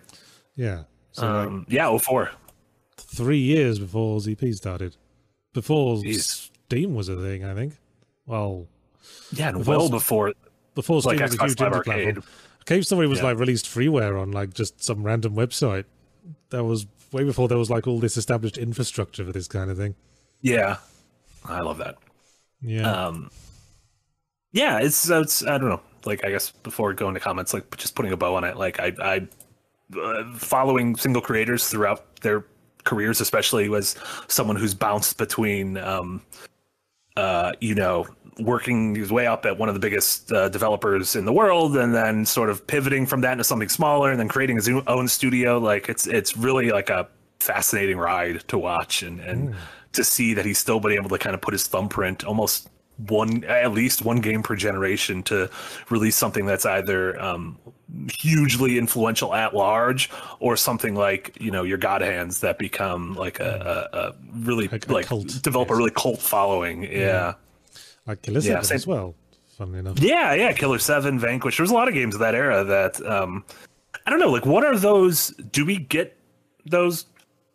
[0.56, 0.84] Yeah.
[1.12, 2.30] So like, Um, yeah, 04.
[2.96, 4.96] three years before ZP started.
[5.54, 6.50] Before Jeez.
[6.66, 7.74] Steam was a thing, I think.
[8.26, 8.66] Well,
[9.32, 10.32] Yeah, and well before
[10.74, 12.14] before Steam like was a huge Live indie Arcade.
[12.14, 12.24] platform.
[12.64, 13.24] Cave Story was Yeah.
[13.26, 15.84] like released freeware on like just some random website.
[16.50, 19.76] That was way before there was like all this established infrastructure for this kind of
[19.76, 19.94] thing.
[20.40, 20.76] Yeah,
[21.44, 21.96] I love that.
[22.60, 22.90] Yeah.
[22.90, 23.30] Um,
[24.52, 25.80] yeah, it's it's I don't know.
[26.04, 28.56] Like I guess before going to comments, like just putting a bow on it.
[28.56, 29.28] Like I I
[30.00, 32.44] uh, following single creators throughout their
[32.84, 33.96] careers, especially was
[34.28, 36.22] someone who's bounced between um,
[37.16, 38.06] uh, you know,
[38.38, 41.94] working his way up at one of the biggest uh, developers in the world, and
[41.94, 45.58] then sort of pivoting from that into something smaller, and then creating his own studio.
[45.58, 47.08] Like it's it's really like a
[47.40, 49.54] fascinating ride to watch, and and
[49.92, 52.68] to see that he's still been able to kind of put his thumbprint almost
[53.08, 55.50] one at least one game per generation to
[55.90, 57.58] release something that's either um,
[58.18, 60.10] hugely influential at large
[60.40, 64.68] or something like you know your god hands that become like a, a, a really
[64.68, 67.34] Like a like cult, develop a really cult following yeah.
[68.06, 69.14] like Killer yeah, 7 same- as well,
[69.56, 69.98] funnily enough.
[70.00, 71.56] Yeah, yeah, Killer Seven, Vanquish.
[71.56, 73.44] There's a lot of games of that era that um
[74.06, 76.16] I don't know, like what are those do we get
[76.66, 77.06] those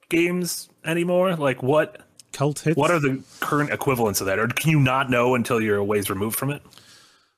[0.10, 1.36] games anymore?
[1.36, 2.02] Like what
[2.34, 2.78] Cult hits.
[2.78, 4.38] what are the current equivalents of that?
[4.40, 6.62] Or can you not know until you're a ways removed from it?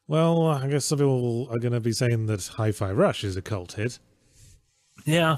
[0.08, 3.42] Well, I guess some people are going to be saying that Hi-Fi Rush is a
[3.42, 4.00] cult hit.
[5.06, 5.38] Yeah.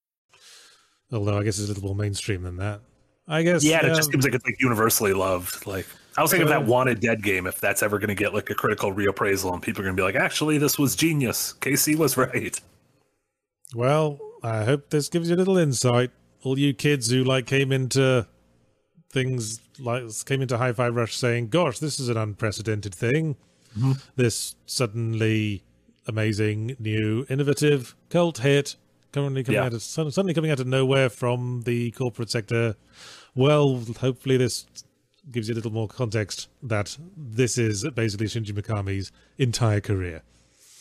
[1.11, 2.81] Although I guess it's a little more mainstream than that.
[3.27, 3.63] I guess.
[3.63, 5.65] Yeah, and it um, just seems like it's like universally loved.
[5.67, 5.85] Like
[6.17, 8.55] I was thinking of that Wanted Dead game, if that's ever gonna get like a
[8.55, 11.53] critical reappraisal and people are gonna be like, actually this was genius.
[11.53, 12.59] Casey was right.
[13.73, 16.11] Well, I hope this gives you a little insight.
[16.43, 18.27] All you kids who like came into
[19.11, 23.35] things like came into Hi-Fi Rush saying, "Gosh, this is an unprecedented thing.
[24.15, 25.63] This suddenly
[26.07, 28.75] amazing, new, innovative cult hit,
[29.11, 29.65] currently coming Yeah.
[29.65, 32.75] out of suddenly coming out of nowhere from the corporate sector."
[33.35, 34.65] Well, hopefully this
[35.31, 40.23] gives you a little more context that this is basically Shinji Mikami's entire career.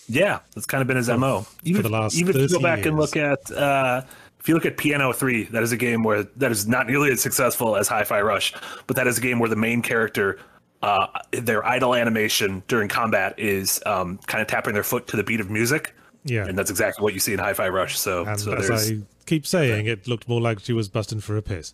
[0.08, 1.46] Yeah, that's kind of been his mo.
[1.62, 4.02] Even, the last even if you go 30 back and look at, uh,
[4.40, 7.20] if you look at P.N.03, that is a game where that is not nearly as
[7.20, 8.52] successful as Hi-Fi Rush,
[8.88, 10.38] but that is a game where the main character,
[10.82, 15.22] uh, their idle animation during combat is um, kind of tapping their foot to the
[15.22, 16.46] beat of music, Yeah.
[16.46, 17.98] and that's exactly what you see in Hi-Fi Rush.
[17.98, 18.70] So, And so as.
[18.90, 21.72] I keep saying, it looked more like she was busting for a piss.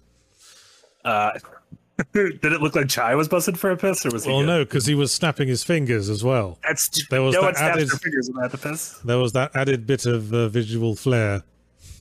[1.05, 1.33] Uh,
[2.13, 4.31] did it look like Chai was busted for a piss, or was he?
[4.31, 4.47] Well, good?
[4.47, 6.59] no, because he was snapping his fingers as well.
[6.63, 8.99] That's There was no that one added- their fingers about the piss.
[9.05, 11.43] There was that added bit of uh, visual flair.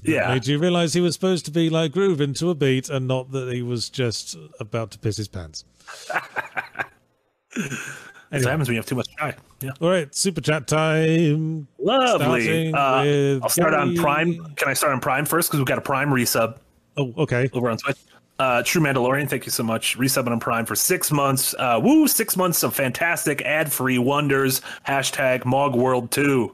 [0.03, 3.07] Yeah, Made you realize he was supposed to be like grooving to a beat and
[3.07, 5.65] not that he was just about to piss his pants.
[8.31, 9.35] That's what happens when you have too much Chai.
[9.61, 9.71] Yeah.
[9.79, 11.67] All right, super chat time.
[11.79, 12.73] Lovely.
[12.73, 14.53] Uh, I'll start on Prime.
[14.55, 15.49] Can I start on Prime first?
[15.49, 16.57] Because we've got a Prime resub
[16.97, 17.49] Oh, okay.
[17.53, 17.97] over on Twitch.
[18.37, 19.97] Uh, True Mandalorian, thank you so much.
[19.97, 21.55] Resubbing on Prime for six months.
[21.57, 24.61] Uh, woo, six months of fantastic ad-free wonders.
[24.85, 26.51] Hashtag Mogworld2.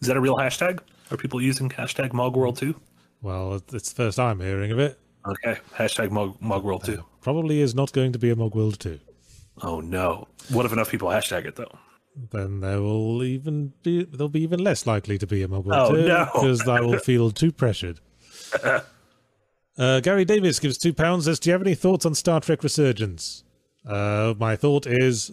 [0.00, 0.78] Is that a real hashtag?
[1.10, 2.74] Are people using hashtag Mogworld2?
[3.22, 4.98] Well, it's the first I'm hearing of it.
[5.26, 7.02] Okay, hashtag Mog, Mogworld2.
[7.22, 9.00] Probably is not going to be a Mogworld 2.
[9.62, 10.28] Oh no.
[10.50, 11.76] What if enough people hashtag it though?
[12.30, 15.94] Then they will even be there'll be even less likely to be a Mogworld Oh,
[15.94, 16.28] 2 no.
[16.32, 18.00] because I will feel too pressured.
[19.78, 21.26] Uh, Gary Davis gives two pounds.
[21.26, 23.44] Says, "Do you have any thoughts on Star Trek Resurgence?"
[23.86, 25.30] Uh, my thought is,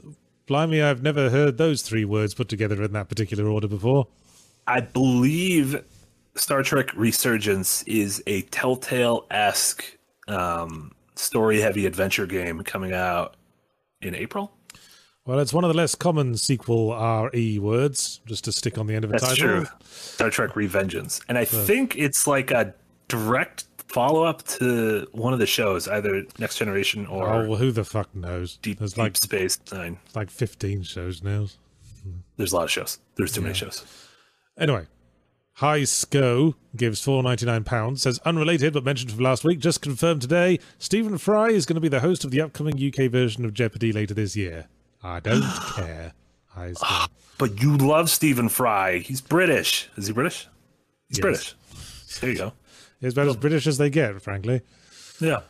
[0.48, 4.08] blimey, I've never heard those three words put together in that particular order before.
[4.68, 5.82] I believe
[6.36, 13.38] Star Trek Resurgence is a Telltale esque um, story heavy adventure game coming out
[14.06, 14.56] in April.
[15.26, 16.94] Well, it's one of the less common sequel
[17.34, 19.38] RE words, just to stick on the end of a That's title.
[19.64, 19.66] true.
[19.90, 21.22] Star Trek Revengeance.
[21.30, 22.74] And I think it's like a
[23.08, 27.72] direct follow up to one of the shows, either Next Generation or Oh, well, who
[27.72, 28.58] the fuck knows?
[28.58, 29.98] Deep, There's Deep like Space Nine.
[30.14, 31.48] like 15 shows now.
[32.36, 33.00] There's a lot of shows.
[33.16, 33.86] There's too many shows.
[34.58, 34.88] Anyway,
[35.58, 38.02] Hi Sco gives four ninety nine pounds.
[38.02, 39.60] Says unrelated but mentioned from last week.
[39.60, 40.60] Just confirmed today.
[40.80, 43.92] Stephen Fry is going to be the host of the upcoming UK version of Jeopardy
[43.92, 44.68] later this year.
[45.04, 45.44] I don't
[45.76, 46.14] care.
[46.48, 47.14] Hi ah, Sco.
[47.38, 48.98] But you love Stephen Fry.
[48.98, 49.90] He's British.
[49.96, 50.48] Is he British?
[51.08, 51.22] He's Yes.
[51.22, 51.56] British.
[52.20, 52.54] There you go.
[53.00, 54.62] It's about as British as they get, frankly.
[55.20, 55.42] Yeah.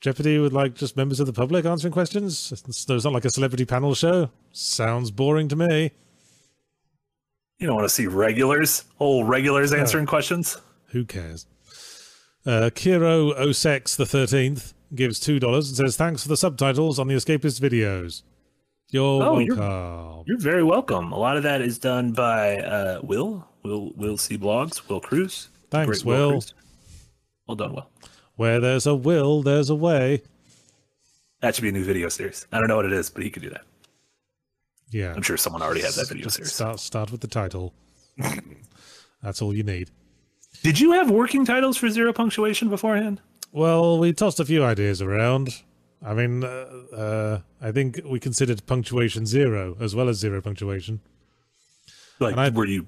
[0.00, 2.50] Jeopardy with like just members of the public answering questions.
[2.50, 4.30] It's, it's not like a celebrity panel show.
[4.52, 5.92] Sounds boring to me.
[7.58, 10.58] You don't want to see regulars, old regulars answering questions.
[10.88, 11.46] Who cares?
[12.44, 17.08] Uh, Kiro Osex the thirteenth gives two dollars and says thanks for the subtitles on
[17.08, 18.22] the Escapist videos.
[18.90, 20.24] You're Oh, you're- welcome.
[20.26, 21.12] You're very welcome.
[21.12, 23.48] A lot of that is done by uh, Will.
[23.64, 24.86] Will Will C blogs.
[24.88, 25.48] Will Cruz.
[25.70, 26.32] Thanks, Will.
[26.32, 26.54] Cruz.
[27.48, 27.88] Well done, Will.
[28.36, 30.22] Where there's a will, there's a way.
[31.40, 32.46] That should be a new video series.
[32.52, 33.62] I don't know what it is, but he could do that.
[34.90, 35.12] Yeah.
[35.14, 36.52] I'm sure someone already has that video Just series.
[36.52, 37.74] start start with the title.
[39.22, 39.90] That's all you need.
[40.62, 43.20] Did you have working titles for zero punctuation beforehand?
[43.52, 45.62] Well, we tossed a few ideas around.
[46.04, 46.46] I mean, uh,
[46.96, 51.00] uh, I think we considered punctuation zero as well as zero punctuation.
[52.20, 52.86] Like, I- were you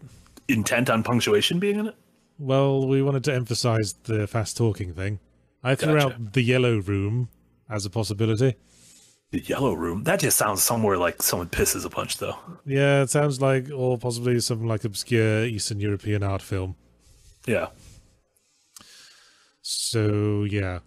[0.48, 1.94] intent on punctuation being in it?
[2.38, 5.18] Well, we wanted to emphasize the fast talking thing.
[5.64, 6.14] I threw Gotcha.
[6.14, 7.28] out the yellow room
[7.68, 8.54] as a possibility.
[9.30, 10.04] The yellow room.
[10.04, 12.36] That just sounds somewhere like someone pisses a punch, though.
[12.64, 16.76] Yeah, it sounds like, or possibly some like obscure Eastern European art film.
[17.46, 17.68] Yeah.
[19.60, 20.78] So, yeah.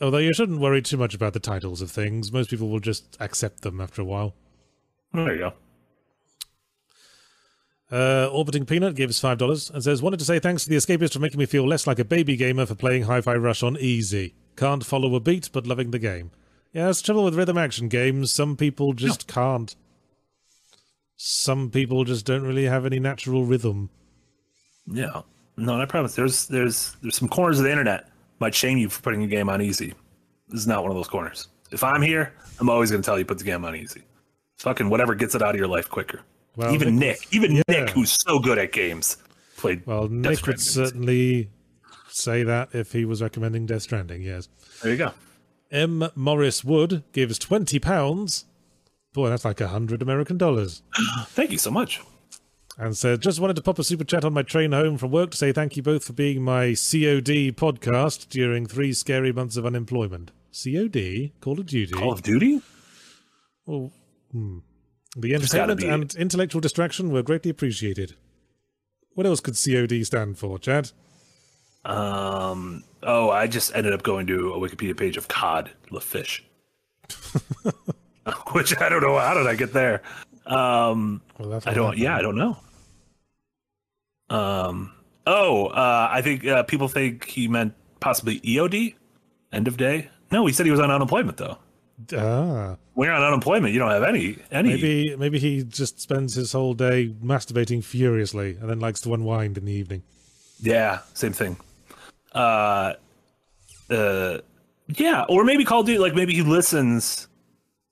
[0.00, 2.32] Although you shouldn't worry too much about the titles of things.
[2.32, 4.34] Most people will just accept them after a while.
[5.12, 5.52] There you go.
[7.92, 11.20] Uh, Orbiting Peanut gives $5 and says, Wanted to say thanks to the Escapist for
[11.20, 14.34] making me feel less like a baby gamer for playing Hi Fi Rush on easy.
[14.56, 16.32] Can't follow a beat, but loving the game.
[16.74, 18.32] Yeah, that's the trouble with rhythm action games.
[18.32, 19.74] Some people just can't.
[21.16, 23.90] Some people just don't really have any natural rhythm.
[24.86, 25.22] Yeah.
[25.56, 26.16] No, I promise.
[26.16, 28.10] There's there's there's some corners of the internet
[28.40, 29.94] might shame you for putting a game on easy.
[30.48, 31.46] This is not one of those corners.
[31.70, 34.02] If I'm here, I'm always going to tell you put the game on easy.
[34.58, 36.22] Fucking whatever gets it out of your life quicker.
[36.56, 37.62] Well, even Nick Nick, even yeah.
[37.68, 39.16] Nick, who's so good at games,
[39.56, 39.86] played.
[39.86, 41.50] Well, Nick would certainly
[42.08, 44.48] say that if he was recommending Death Stranding, yes.
[44.82, 45.12] There you go.
[45.74, 46.08] M.
[46.14, 48.44] Morris Wood gives £20.
[49.12, 50.82] Boy, that's like a hundred American dollars.
[51.26, 52.00] Thank you so much.
[52.78, 55.32] and said, Just wanted to pop a super chat on my train home from work
[55.32, 59.66] to say thank you both for being my COD podcast during three scary months of
[59.66, 60.30] unemployment.
[60.52, 61.32] COD?
[61.40, 61.92] Call of Duty?
[61.92, 62.60] Call of Duty.
[63.66, 63.90] the
[65.16, 68.14] gotta entertainment be- and intellectual distraction were greatly appreciated.
[69.14, 70.90] What else could COD stand for, Chad?
[71.84, 72.84] Um.
[73.04, 76.42] Oh, I just ended up going to a Wikipedia page of cod, the fish.
[78.52, 79.18] Which I don't know.
[79.18, 80.02] How did I get there?
[80.46, 81.20] Um.
[81.38, 81.98] Well, I don't.
[81.98, 82.56] Yeah, I don't know.
[84.30, 84.92] Um.
[85.26, 88.94] Oh, uh, I think uh, people think he meant possibly EOD,
[89.52, 90.08] end of day.
[90.30, 91.58] No, he said he was on unemployment though.
[92.16, 94.70] Ah, When you're on unemployment, you don't have any any.
[94.70, 99.56] maybe maybe he just spends his whole day masturbating furiously and then likes to unwind
[99.56, 100.02] in the evening.
[100.60, 101.56] Yeah, same thing.
[102.34, 102.94] Uh,
[103.90, 104.38] uh,
[104.88, 105.98] yeah, or maybe Call of Duty.
[105.98, 107.28] Like maybe he listens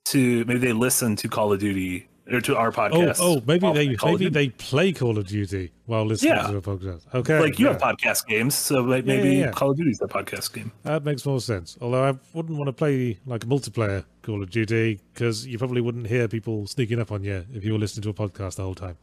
[0.07, 0.45] to.
[0.45, 3.17] Maybe they listen to Call of Duty or to our Oh, podcast.
[3.21, 6.47] oh, maybe they Call maybe they play Call of Duty while listening Yeah.
[6.47, 7.03] to a podcast.
[7.15, 7.73] Okay, like you yeah.
[7.73, 9.51] have podcast games, so like maybe yeah.
[9.51, 10.71] Call of Duty's a podcast game.
[10.85, 11.77] That makes more sense.
[11.81, 15.81] Although I wouldn't want to play like a multiplayer Call of Duty because you probably
[15.81, 18.63] wouldn't hear people sneaking up on you if you were listening to a podcast the
[18.63, 18.97] whole time.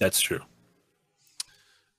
[0.00, 0.40] That's true.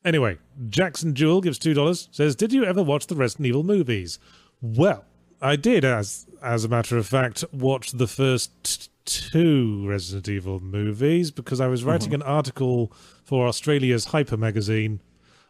[0.05, 0.37] Anyway,
[0.69, 2.07] Jackson Jewel gives two dollars.
[2.11, 4.19] Says, "Did you ever watch the Resident Evil movies?"
[4.61, 5.05] Well,
[5.41, 10.59] I did, as as a matter of fact, watch the first t- two Resident Evil
[10.59, 11.89] movies because I was mm-hmm.
[11.89, 12.93] writing an article
[13.23, 15.01] for Australia's Hyper magazine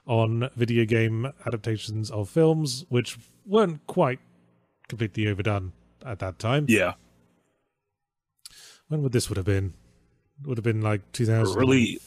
[0.07, 4.19] on video game adaptations of films, which weren't quite
[4.87, 5.73] completely overdone
[6.03, 6.65] at that time.
[6.67, 6.93] Yeah,
[8.87, 9.73] When would this would have been?
[10.45, 11.99] Would have been like 2005, early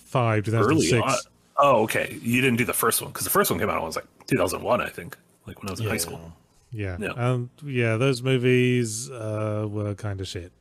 [0.42, 1.28] 2006.
[1.56, 1.64] On.
[1.64, 2.18] Oh, okay.
[2.22, 3.96] You didn't do the first one because the first one came out when I was
[3.96, 6.32] like 2001, I think, like when I was in high school.
[6.70, 6.96] Yeah.
[6.98, 7.10] Yeah.
[7.10, 10.52] Um, yeah, those movies uh, were kind of shit.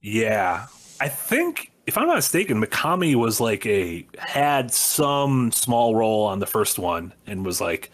[0.00, 0.66] Yeah,
[1.00, 6.38] I think if I'm not mistaken, Mikami was like a had some small role on
[6.38, 7.90] the first one and was like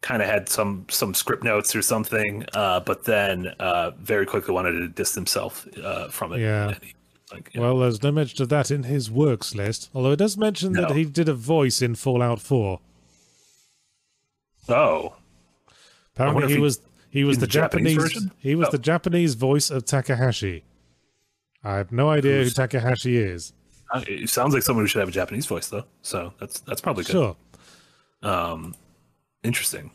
[0.00, 4.54] kind of had some some script notes or something, uh, but then uh, very quickly
[4.54, 6.40] wanted to distance himself uh, from it.
[6.40, 6.68] Yeah.
[6.68, 6.94] And he,
[7.32, 7.60] like, yeah.
[7.60, 10.82] Well, there's no mention of that in his works list, although it does mention No.
[10.82, 12.80] that he did a voice in Fallout 4.
[14.68, 15.16] oh,
[16.14, 18.70] Apparently, he he- was he was the the Japanese Japanese, he was Oh.
[18.72, 20.64] the Japanese voice of Takahashi.
[21.64, 23.52] I have no idea who Takahashi is.
[23.92, 25.84] Uh, It sounds like someone who should have a Japanese voice, though.
[26.02, 27.12] So that's that's probably good.
[27.12, 27.36] Sure.
[28.22, 28.74] Um,
[29.42, 29.90] interesting.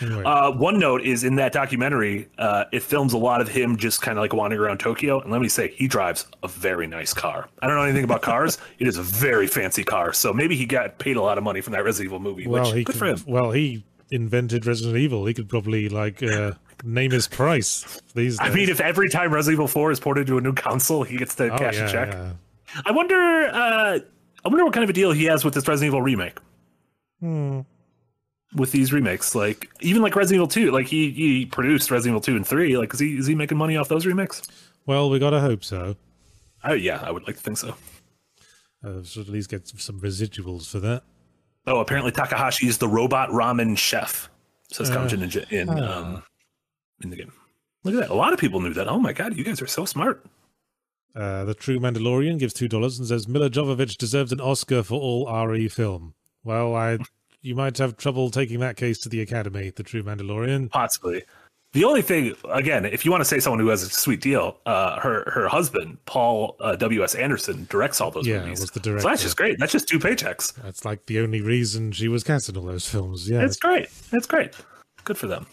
[0.00, 4.00] Uh, one note is in that documentary, uh, it films a lot of him just
[4.00, 5.20] kind of like wandering around Tokyo.
[5.20, 7.48] And let me say, he drives a very nice car.
[7.60, 8.58] I don't know anything about cars.
[8.78, 10.12] it is a very fancy car.
[10.12, 12.46] So maybe he got paid a lot of money from that Resident Evil movie.
[12.46, 13.18] well, which, he good could, for him.
[13.26, 15.26] well he invented Resident Evil.
[15.26, 16.52] He could probably like uh,
[16.84, 18.48] name his price these days.
[18.48, 21.16] I mean, if every time Resident Evil 4 is ported to a new console, he
[21.16, 22.12] gets to Oh, cash yeah, a check.
[22.12, 22.32] yeah.
[22.86, 23.16] I wonder.
[23.16, 23.98] Uh,
[24.44, 26.38] I wonder what kind of a deal he has with this Resident Evil remake.
[27.20, 27.60] Hmm.
[28.54, 32.20] With these remakes, like even like Resident Evil Two, like he he produced Resident Evil
[32.22, 32.78] Two and Three.
[32.78, 34.42] Like, is he is he making money off those remakes?
[34.86, 35.96] Well, we gotta hope so.
[36.64, 37.74] Oh yeah, I would like to think so.
[38.82, 41.02] Uh, should at least get some residuals for that.
[41.66, 44.30] Oh, apparently Takahashi is the robot ramen chef.
[44.72, 45.92] Says Uh, Ninja in huh.
[45.92, 46.22] um
[47.02, 47.32] in the game.
[47.84, 48.10] Look at that!
[48.10, 48.88] A lot of people knew that.
[48.88, 50.24] Oh my god, you guys are so smart.
[51.14, 54.98] Uh, the True Mandalorian gives two dollars and says Milla Jovovich deserves an Oscar for
[54.98, 56.14] all RE film.
[56.44, 56.98] Well, I
[57.42, 59.70] you might have trouble taking that case to the Academy.
[59.70, 60.70] The True Mandalorian.
[60.70, 61.24] Possibly.
[61.74, 64.56] The only thing, again, if you want to say someone who has a sweet deal,
[64.64, 68.60] uh, her her husband Paul uh, W S Anderson directs all those Yeah, movies.
[68.62, 69.08] was the So director.
[69.08, 69.58] that's just great.
[69.58, 70.54] That's just two paychecks.
[70.54, 73.28] That's like the only reason she was cast in all those films.
[73.28, 73.42] Yeah.
[73.44, 73.88] It's great.
[74.12, 74.54] It's great.
[75.04, 75.46] Good for them.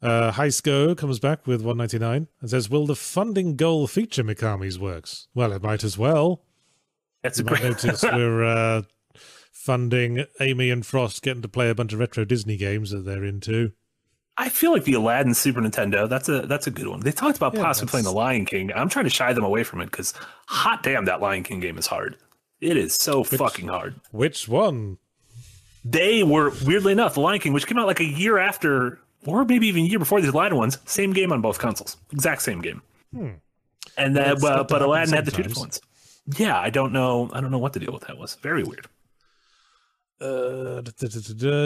[0.00, 5.26] Uh, Highsco comes back with 199 and says, "Will the funding goal feature Mikami's works?"
[5.34, 6.44] Well, it might as well.
[7.22, 7.82] That's a You might great.
[7.84, 8.82] notice we're uh,
[9.58, 13.24] funding Amy and Frost getting to play a bunch of retro Disney games that they're
[13.24, 13.72] into.
[14.36, 16.08] I feel like the Aladdin Super Nintendo.
[16.08, 17.00] That's a that's a good one.
[17.00, 18.72] They talked about Yeah, possibly playing the Lion King.
[18.72, 20.14] I'm trying to shy them away from it because
[20.46, 22.16] hot damn, that Lion King game is hard.
[22.60, 23.96] It is so fucking hard.
[24.12, 24.98] Which one?
[25.84, 29.44] They were weirdly enough the Lion King, which came out like a year after, or
[29.44, 30.78] maybe even a year before these Aladdin ones.
[30.86, 32.80] Same game on both consoles, exact same game.
[33.12, 35.80] And then, it's uh, but Aladdin had the two different ones.
[36.36, 37.28] Yeah, I don't know.
[37.32, 38.36] I don't know what the deal with that was.
[38.36, 38.86] Very weird.
[40.20, 40.82] Uh.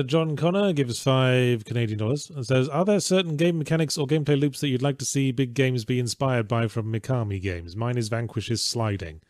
[0.03, 4.39] John Connor gives five Canadian dollars and says, "Are there certain game mechanics or gameplay
[4.39, 7.75] loops that you'd like to see big games be inspired by from Mikami games?
[7.77, 9.23] Mine is Vanquish's sliding.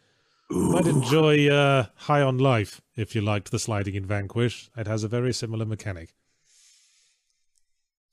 [0.51, 4.71] You might enjoy uh, High on Life if you liked the sliding in Vanquish.
[4.77, 6.15] It has a very similar mechanic.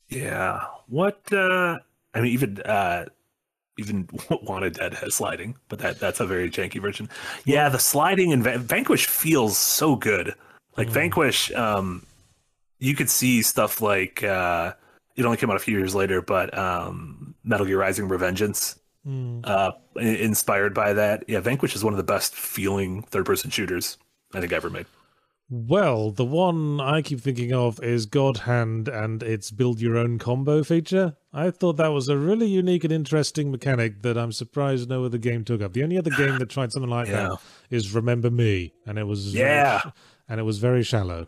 [0.10, 0.62] Yeah.
[0.88, 1.32] What?
[1.32, 1.80] uh
[2.14, 3.06] I mean, even uh
[3.78, 4.10] even
[4.44, 7.10] Wanted Dead has sliding, but that that's a very janky version.
[7.46, 10.34] Yeah, the sliding in Van- Vanquish feels so good.
[10.80, 12.06] Like Vanquish, um,
[12.80, 14.74] you could see stuff like uh
[15.16, 18.78] it only came out a few years later, but um Metal Gear Rising Revengeance.
[19.44, 21.40] Uh, inspired by that, yeah.
[21.40, 23.98] Vanquish is one of the best feeling third-person shooters
[24.36, 24.86] I think ever made.
[25.50, 30.20] Well, the one I keep thinking of is God Hand and its build your own
[30.20, 31.16] combo feature.
[31.34, 35.18] I thought that was a really unique and interesting mechanic that I'm surprised no other
[35.18, 35.74] game took up.
[35.74, 37.30] The only other game that tried something like Yeah.
[37.30, 37.40] that
[37.72, 39.80] is Remember Me, and it was Yeah.
[39.80, 39.86] sh-
[40.30, 41.28] and it was very shallow.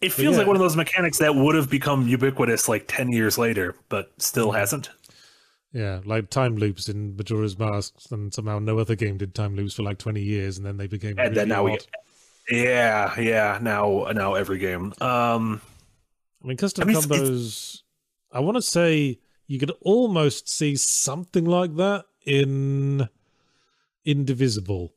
[0.00, 0.38] It feels yeah.
[0.38, 4.10] like one of those mechanics that would have become ubiquitous like ten years later, but
[4.18, 4.90] still hasn't.
[5.72, 9.74] Yeah, like time loops in Majora's Mask, and somehow no other game did time loops
[9.74, 11.78] for like 20 years, and then they became And then really now we,
[12.62, 13.58] yeah, yeah.
[13.60, 14.94] Now, now every game.
[15.00, 15.60] Um,
[16.42, 17.82] I mean, custom I mean, it's- combos.
[18.32, 23.08] I want to say you could almost see something like that in
[24.04, 24.94] Indivisible,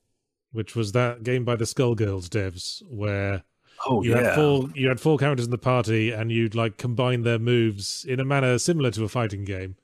[0.52, 3.44] which was that game by the Skullgirls devs, where
[3.88, 6.78] oh you yeah, had four you had four characters in the party, and you'd like
[6.78, 9.76] combine their moves in a manner similar to a fighting game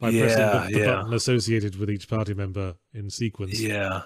[0.00, 0.96] by Yeah, pressing the, the yeah.
[0.96, 3.60] button associated with each party member in sequence.
[3.60, 4.02] yeah,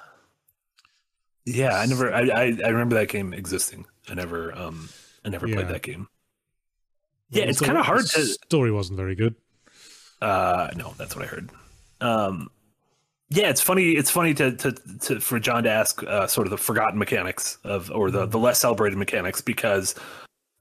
[1.44, 1.78] yeah.
[1.78, 2.12] I never.
[2.12, 3.86] I, I I remember that game existing.
[4.08, 4.56] I never.
[4.56, 4.88] Um,
[5.24, 6.08] I never played that game.
[7.30, 8.24] Yeah, it's kind of hard the to.
[8.26, 9.34] Story wasn't very good.
[10.22, 11.50] Uh, no, that's what I heard.
[12.00, 12.48] Um,
[13.28, 13.92] yeah, it's funny.
[13.92, 17.58] It's funny to to, to for John to ask uh, sort of the forgotten mechanics
[17.64, 19.94] of or the the less celebrated mechanics because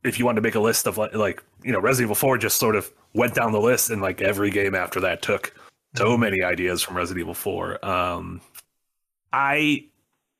[0.03, 2.37] if you wanted to make a list of like like you know Resident Evil Four
[2.37, 5.53] just sort of went down the list and like every game after that took
[5.95, 7.83] so many ideas from Resident Evil Four.
[7.85, 8.41] Um,
[9.31, 9.85] I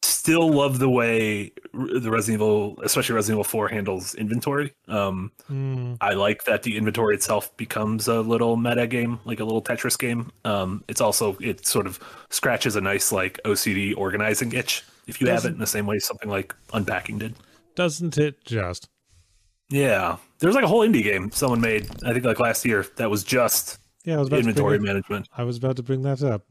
[0.02, 4.74] still love the way the Resident Evil, especially Resident Evil Four, handles inventory.
[4.88, 5.94] Um, Hmm.
[6.02, 9.98] I like that the inventory itself becomes a little meta game, like a little Tetris
[9.98, 10.32] game.
[10.44, 12.00] Um, it's also it sort of
[12.30, 16.00] scratches a nice like OCD organizing itch if you have it in the same way
[16.00, 17.36] something like Unpacking did.
[17.76, 18.90] Doesn't it just?
[19.70, 23.10] Yeah, there's like a whole indie game someone made, I think like last year, that
[23.10, 25.28] was just Yeah, I was about inventory to bring it, management.
[25.36, 26.44] I was about to bring that up.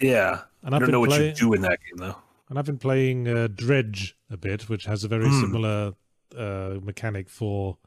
[0.00, 2.16] Yeah, And I don't know what play- you do in that game though.
[2.48, 5.40] And I've been playing uh, Dredge a bit, which has a very Hmm.
[5.40, 5.94] similar
[6.36, 7.78] uh, mechanic for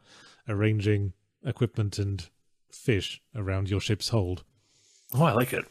[0.47, 1.13] arranging
[1.45, 2.29] equipment and
[2.71, 4.43] fish around your ship's hold.
[5.13, 5.65] Oh, I like it.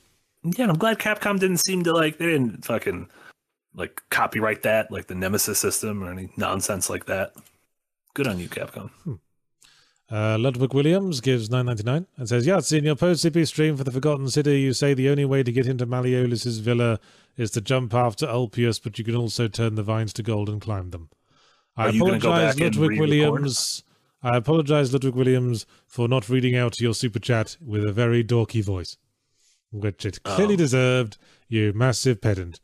[0.44, 3.08] Yeah, and I'm glad Capcom didn't seem to like they didn't fucking
[3.74, 7.32] like copyright that, like the Nemesis system or any nonsense like that.
[8.14, 8.90] Good on you, Capcom.
[10.10, 13.76] Uh, Ludwig Williams gives nine ninety nine and says, "Yes, in your post CP stream
[13.76, 17.00] for the Forgotten City, you say the only way to get into Malleolis's villa
[17.36, 20.60] is to jump after Ulpius, but you can also turn the vines to gold and
[20.60, 21.08] climb them."
[21.76, 23.00] I Are you gonna go apologize, Ludwig?
[23.00, 23.82] Williams.
[24.22, 28.62] I apologize, Ludwig Williams, for not reading out your super chat with a very dorky
[28.62, 28.96] voice,
[29.70, 30.58] which it clearly Oh.
[30.58, 31.18] deserved.
[31.48, 32.60] You massive pedant.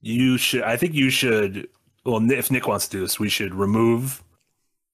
[0.00, 0.62] You should.
[0.62, 1.68] I think you should.
[2.04, 4.22] Well, if Nick wants to do this, we should remove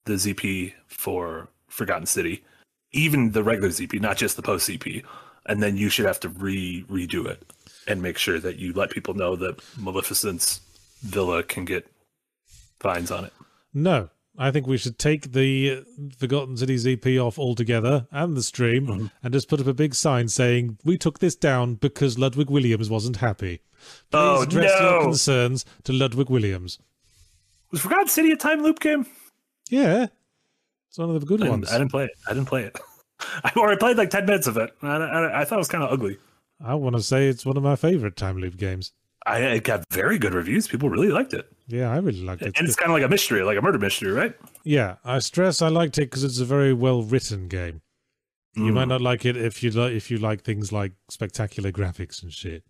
[0.09, 2.43] the ZP for Forgotten City,
[2.91, 5.03] even the regular ZP, not just the post ZP,
[5.45, 7.43] and then you should have to re redo it
[7.87, 10.61] and make sure that you let people know that Maleficent's
[11.01, 11.87] villa can get
[12.79, 13.33] fines on it.
[13.73, 15.83] No, I think we should take the
[16.17, 19.05] Forgotten City ZP off altogether and the stream Mm-hmm.
[19.23, 22.89] and just put up a big sign saying, We took this down because Ludwig Williams
[22.89, 23.61] wasn't happy.
[24.11, 26.79] Please Oh, address your concerns to Ludwig Williams.
[27.71, 29.05] Was Forgotten City a time loop game?
[29.69, 30.07] Yeah,
[30.89, 31.71] it's one of the good I ones.
[31.71, 32.11] I didn't play it.
[32.27, 32.77] I didn't play it.
[33.43, 34.71] I, or I played like ten minutes of it.
[34.81, 36.17] I, I, I thought it was kind of ugly.
[36.63, 38.91] I want to say it's one of my favorite time loop games.
[39.25, 40.67] I it got very good reviews.
[40.67, 42.57] People really liked it, Yeah, I really liked it.
[42.57, 44.33] and it's kind of like a mystery, like a murder mystery, right?
[44.63, 47.81] yeah, I stress I liked it because it's a very well written game.
[48.55, 48.73] You Mm.
[48.73, 52.33] might not like it if you like if you like things like spectacular graphics and
[52.33, 52.63] shit.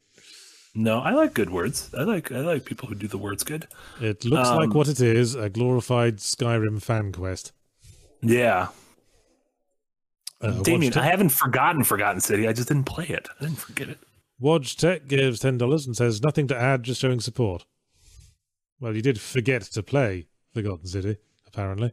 [0.76, 1.90] No, I like good words.
[1.98, 3.68] I like I like people who do the words good.
[4.00, 7.52] It looks like Um, what it is a glorified Skyrim fan quest.
[8.22, 8.68] Yeah,
[10.42, 12.48] Uh, Damien, I haven't forgotten Forgotten City.
[12.48, 13.28] I just didn't play it.
[13.40, 14.00] I didn't forget it.
[14.42, 17.66] Wojtek gives ten dollars and says nothing to add, just showing support.
[18.80, 21.18] Well, you did forget to play Forgotten City,
[21.48, 21.92] apparently.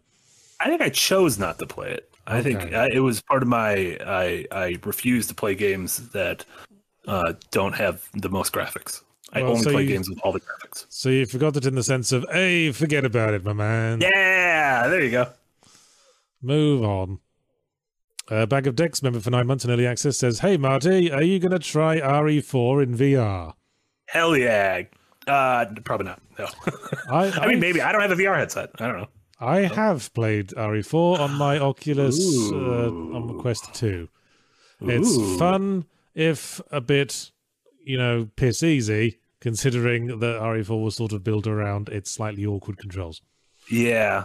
[0.60, 2.08] I think I chose not to play it.
[2.28, 3.98] I think I, it was part of my.
[4.06, 6.44] I I refuse to play games that
[7.07, 9.02] uh, don't have the most graphics.
[9.32, 10.86] I Well, only so play you- games with all the graphics.
[10.88, 14.00] So you forgot it in the sense of, hey, forget about it, my man.
[14.00, 15.26] Yeah, there you go.
[16.42, 17.18] Move on.
[18.28, 21.22] Uh, Bag of Dicks, member for nine months in early access, says, Hey, Marty, are
[21.22, 23.54] you going to try RE4 in VR?
[24.07, 24.82] Hell yeah.
[25.26, 26.20] Uh, probably not.
[26.38, 26.46] No.
[27.11, 28.70] I, I mean, maybe I don't have a VR headset.
[28.78, 29.09] I don't know.
[29.40, 32.18] I have played RE4 on my Oculus
[32.52, 34.09] uh, on the Quest 2.
[34.82, 35.38] It's Ooh.
[35.38, 35.84] fun,
[36.16, 37.30] if a bit,
[37.84, 42.78] you know, piss easy, considering that RE4 was sort of built around its slightly awkward
[42.78, 43.22] controls.
[43.70, 44.24] Yeah.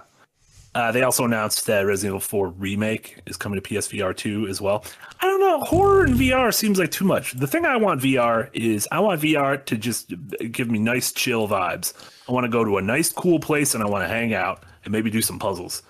[0.74, 4.62] Uh, they also announced that Resident Evil 4 remake is coming to PSVR 2 as
[4.62, 4.86] well.
[5.20, 5.60] I don't know.
[5.60, 7.34] Horror in VR seems like too much.
[7.34, 10.14] The thing I want VR is I want VR to just
[10.54, 11.94] give me nice, chill vibes.
[12.30, 14.64] I want to go to a nice, cool place and I want to hang out
[14.86, 15.84] and maybe do some puzzles.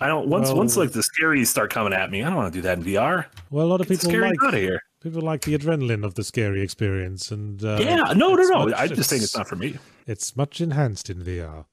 [0.00, 2.22] I don't once Well- once like the scaries start coming at me.
[2.22, 3.26] I don't want to do that in VR.
[3.50, 4.80] Well, a lot of Get people like out of here.
[5.00, 8.64] People like the adrenaline of the scary experience, and uh, Yeah, no, no, no.
[8.66, 9.78] much- I'm just saying it's not for me.
[10.06, 11.66] It's much enhanced in VR.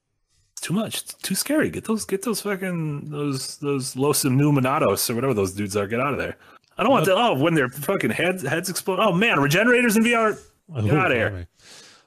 [0.52, 1.02] It's too much.
[1.02, 1.70] It's too scary.
[1.70, 5.86] Get those, get those fucking those those Los Illuminados or whatever those dudes are.
[5.86, 6.36] Get out of there.
[6.78, 7.14] I don't want to.
[7.14, 8.98] Oh, when their fucking heads heads explode.
[9.00, 10.38] Oh man, regenerators in VR.
[10.82, 11.46] Get Oh, out of here.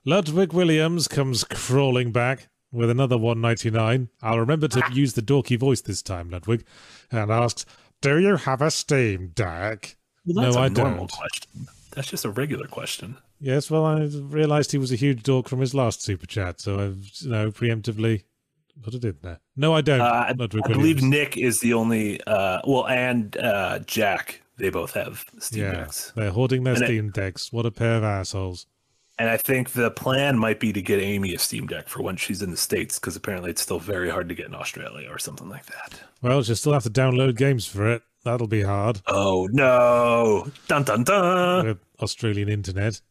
[0.05, 4.09] Ludwig Williams comes crawling back with another 199.
[4.21, 6.63] I'll remember to use the dorky voice this time, Ludwig,
[7.11, 7.65] and asks,
[8.01, 9.95] "Do you have a Steam Deck?"
[10.25, 11.11] Well, that's no, a I normal don't.
[11.11, 11.67] question.
[11.91, 13.17] That's just a regular question.
[13.39, 16.79] Yes, well, I realised he was a huge dork from his last super chat, so
[16.79, 18.23] I've you know preemptively
[18.81, 19.39] put it in there.
[19.55, 20.01] No, I don't.
[20.01, 22.21] Uh, I, I believe Nick is the only.
[22.25, 24.41] Uh, well, and uh, Jack.
[24.57, 26.11] They both have Steam Yeah, decks.
[26.17, 27.53] they're hoarding their And it- Steam decks.
[27.53, 28.65] What a pair of assholes.
[29.17, 32.17] And I think the plan might be to get Amy a Steam Deck for when
[32.17, 35.17] she's in the States, because apparently it's still very hard to get in Australia or
[35.17, 36.01] something like that.
[36.21, 38.01] Well, she'll still have to download games for it.
[38.23, 40.49] That'll be hard Oh no!
[40.67, 41.79] Dun dun dun!
[42.01, 43.01] Australian internet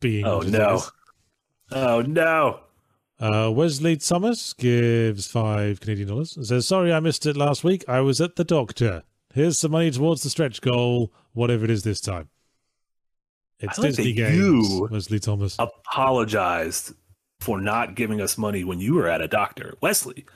[0.00, 0.24] being.
[0.26, 0.82] Oh no!
[1.72, 2.60] Oh no!
[3.18, 7.84] Uh, Wesley Thomas gives five Canadian dollars and says, Sorry I missed it last week.
[7.88, 9.04] I was at the doctor.
[9.32, 12.28] Here's some money towards the stretch goal, whatever it is this time.
[13.58, 15.56] It's I like Disney Games, you- Wesley Thomas.
[15.58, 16.92] Apologized
[17.40, 20.26] for not giving us money when you were at a doctor, Wesley.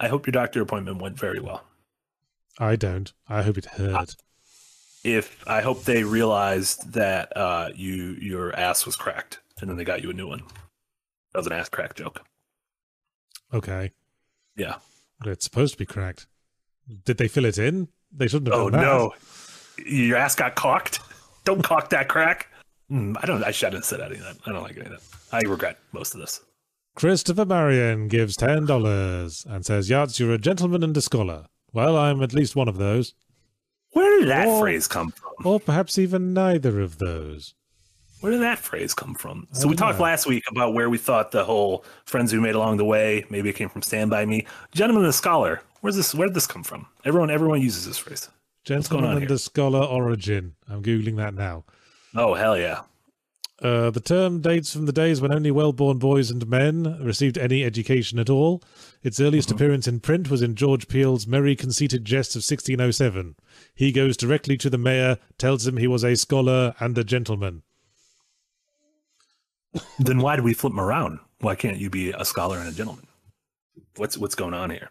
[0.00, 1.62] I hope your doctor appointment went very well.
[2.58, 3.12] I don't.
[3.28, 4.16] I hope it hurt.
[5.04, 9.84] If I hope they realized that uh, you your ass was cracked, and then they
[9.84, 10.42] got you a new one.
[11.32, 12.22] That was an ass crack joke.
[13.52, 13.92] Okay.
[14.56, 14.76] Yeah.
[15.24, 16.26] It's supposed to be cracked.
[17.04, 17.88] Did they fill it in?
[18.12, 18.86] They shouldn't have Oh done that.
[18.86, 19.14] no,
[19.86, 21.00] your ass got cocked.
[21.44, 22.48] Don't cock that crack.
[22.88, 23.42] Hmm, I don't.
[23.42, 24.36] I shouldn't have said any of that.
[24.46, 25.00] I don't like any of that.
[25.32, 26.40] I regret most of this.
[26.94, 31.46] Christopher Marion gives ten dollars and says, Yahtz, you're a gentleman and a scholar.
[31.72, 33.14] Well, I'm at least one of those.
[33.92, 34.60] Where did that Oh.
[34.60, 35.32] phrase come from?
[35.44, 37.54] Or perhaps even neither of those.
[38.20, 39.48] Where did that phrase come from?
[39.52, 42.76] So we talked last week about where we thought the whole friends we made along
[42.76, 43.24] the way.
[43.30, 44.46] Maybe it came from Stand by Me.
[44.72, 45.60] Gentleman and the Scholar.
[45.80, 46.14] Where's this?
[46.14, 46.86] Where did this come from?
[47.04, 48.28] Everyone, everyone uses this phrase.
[48.64, 49.26] Gentleman here?
[49.28, 50.54] the Scholar Origin.
[50.68, 51.64] I'm googling that now.
[52.14, 52.82] Oh hell yeah!
[53.62, 57.62] Uh, the term dates from the days when only well-born boys and men received any
[57.62, 58.60] education at all.
[59.04, 63.36] Its earliest appearance in print was in George Peele's Merry Conceited Jest of 1607.
[63.72, 67.62] He goes directly to the mayor, tells him he was a scholar and a gentleman.
[70.00, 71.20] then why do we flip them around?
[71.38, 73.06] Why can't you be a scholar and a gentleman?
[73.96, 74.90] What's what's going on here?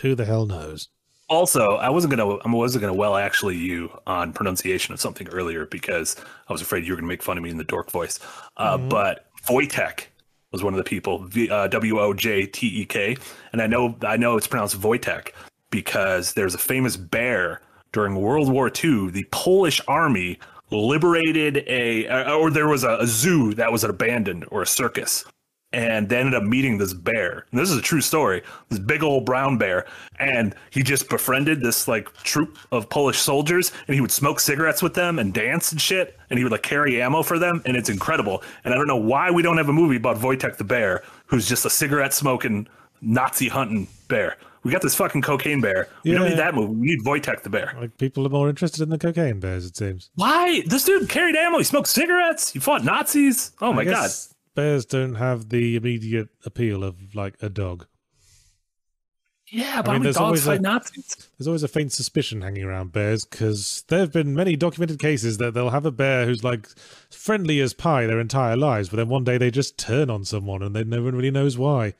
[0.00, 0.88] Who the hell knows?
[1.30, 5.64] Also, I wasn't gonna I wasn't gonna well actually you on pronunciation of something earlier
[5.64, 6.16] because
[6.48, 8.18] I was afraid you were gonna make fun of me in the dork voice.
[8.56, 10.06] Uh, But Wojtek
[10.50, 13.16] was one of the people, v, uh, W O J T E K,
[13.52, 15.28] and I know I know it's pronounced Wojtek
[15.70, 17.62] because there's a famous bear
[17.92, 19.10] during World War II.
[19.10, 20.40] The Polish army
[20.72, 25.24] liberated a, or there was a, a zoo that was abandoned or a circus
[25.72, 27.46] and they ended up meeting this bear.
[27.50, 28.42] And this is a true story.
[28.68, 29.86] This big old brown bear,
[30.18, 34.82] and he just befriended this like troop of Polish soldiers, and he would smoke cigarettes
[34.82, 37.76] with them and dance and shit, and he would like carry ammo for them, and
[37.76, 38.42] it's incredible.
[38.64, 41.48] And I don't know why we don't have a movie about Wojtek the bear, who's
[41.48, 42.66] just a cigarette smoking
[43.00, 44.36] Nazi hunting bear.
[44.62, 45.88] We got this fucking cocaine bear.
[46.04, 46.74] We don't need that movie.
[46.74, 47.74] We need Wojtek the bear.
[47.80, 50.10] Like people are more interested in the cocaine bears, it seems.
[50.16, 50.62] Why?
[50.66, 51.58] This dude carried ammo.
[51.58, 52.50] He smoked cigarettes.
[52.52, 53.52] He fought Nazis.
[53.62, 54.10] Oh my god.
[54.60, 57.86] Guess Bears don't have the immediate appeal of like a dog.
[59.52, 61.28] Yeah, but I mean, how many there's dogs always fight a- Nazis?
[61.36, 65.38] There's always a faint suspicion hanging around bears because there have been many documented cases
[65.38, 66.68] that they'll have a bear who's like
[67.10, 70.62] friendly as pie their entire lives, but then one day they just turn on someone
[70.62, 71.94] and then no one really knows why.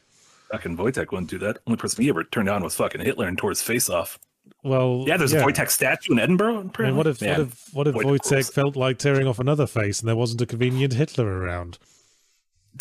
[0.52, 1.58] Fucking Wojtek wouldn't do that.
[1.66, 4.18] Only person he ever turned on was fucking Hitler and tore his face off.
[4.62, 6.70] Well, Yeah, there's a Wojtek statue in Edinburgh.
[6.78, 9.38] I mean, what if Man, what if what if Wojtek Wojtek felt like tearing off
[9.40, 11.78] another face and there wasn't a convenient Hitler around?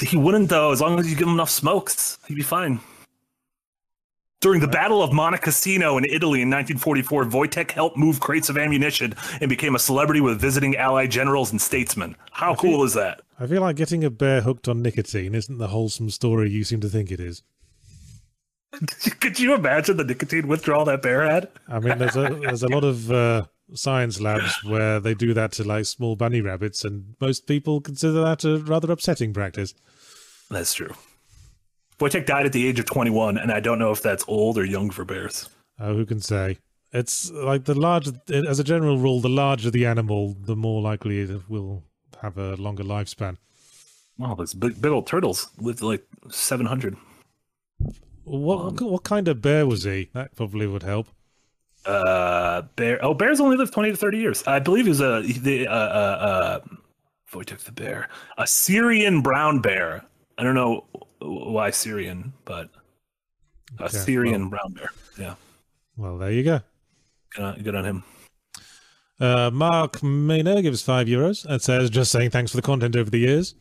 [0.02, 0.72] He wouldn't though.
[0.72, 2.80] As long as you give him enough smokes, he'd be fine.
[4.42, 8.58] During the Battle of Monte Cassino in Italy in 1944, Wojtek helped move crates of
[8.58, 12.16] ammunition and became a celebrity with visiting Allied generals and statesmen.
[12.32, 13.20] How cool is that?
[13.38, 16.80] I feel like getting a bear hooked on nicotine isn't the wholesome story you seem
[16.80, 17.44] to think it is.
[19.20, 21.50] Could you imagine the nicotine withdrawal that bear had?
[21.68, 25.52] I mean, there's a there's a lot of uh, science labs where they do that
[25.54, 29.74] to like small bunny rabbits, and most people consider that a rather upsetting practice.
[30.50, 30.94] That's true.
[32.00, 34.66] Wojtek died at the age of 21, and I don't know if that's old or
[34.66, 35.50] young for bears.
[35.80, 36.58] Oh, who can say?
[36.92, 41.20] It's like the larger, as a general rule, the larger the animal, the more likely
[41.20, 41.84] it will
[42.22, 43.38] have a longer lifespan.
[44.22, 46.98] Oh, those big, big old turtles lived like 700.
[48.24, 50.10] What what, what kind of bear was he?
[50.14, 51.08] That probably would help.
[51.86, 53.04] Uh, bear.
[53.04, 54.44] Oh, bears only live 20 to 30 years.
[54.46, 56.60] I believe he was a the uh, uh, uh,
[57.34, 60.04] Wojtek the bear, a Syrian brown bear.
[60.38, 60.86] I don't know
[61.20, 62.70] why Syrian, but
[63.80, 64.90] a Okay, Syrian brown bear.
[65.18, 65.36] Yeah,
[65.98, 66.62] Well, there you go.
[67.36, 68.04] good on, good on him.
[69.20, 73.10] Uh, Mark Maynard gives five euros and says, "Just saying, thanks for the content over
[73.10, 73.56] the years.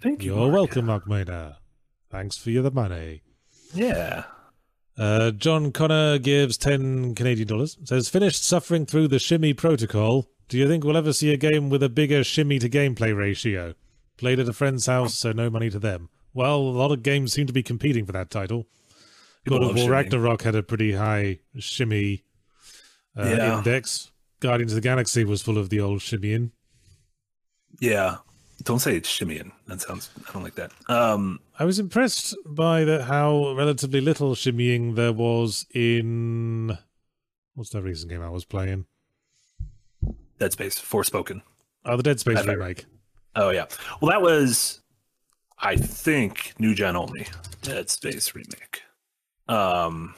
[0.00, 0.32] Thank you.
[0.34, 0.52] You're Mark.
[0.52, 1.54] welcome, Mark Maynard.
[2.10, 3.22] Thanks for the money."
[3.72, 4.24] Yeah.
[4.96, 7.76] Uh, John Connor gives 10 Canadian dollars.
[7.84, 10.28] Says, finished suffering through the shimmy protocol.
[10.48, 13.74] Do you think we'll ever see a game with a bigger shimmy to gameplay ratio?
[14.18, 16.10] Played at a friend's house, so no money to them.
[16.32, 18.66] Well, a lot of games seem to be competing for that title.
[19.46, 19.90] God of War.
[19.90, 22.24] Ragnarok had a pretty high shimmy
[23.16, 23.58] uh, Yeah.
[23.58, 24.10] index.
[24.40, 26.50] Guardians of the Galaxy was full of the old shimmying.
[27.80, 28.18] Yeah.
[28.64, 29.52] Don't say it's shimmying.
[29.66, 30.10] That sounds.
[30.26, 30.72] I don't like that.
[30.88, 31.38] Um.
[31.58, 36.76] I was impressed by the, how relatively little shimmying there was in.
[37.54, 38.86] What's that recent game I was playing?
[40.40, 40.80] Dead Space.
[40.80, 41.42] Forspoken.
[41.84, 42.58] Oh, the Dead Space I've heard.
[42.58, 42.86] remake.
[43.36, 43.66] Oh yeah.
[44.00, 44.80] Well, that was,
[45.58, 47.26] I think, new gen only.
[47.62, 48.82] Dead Space remake.
[49.46, 50.14] Um.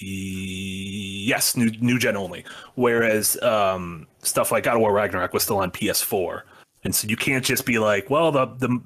[0.00, 2.44] e- Yes, new new gen only.
[2.76, 6.42] Whereas um, stuff like God of War Ragnarok was still on PS4,
[6.84, 8.80] and so you can't just be like, well, the the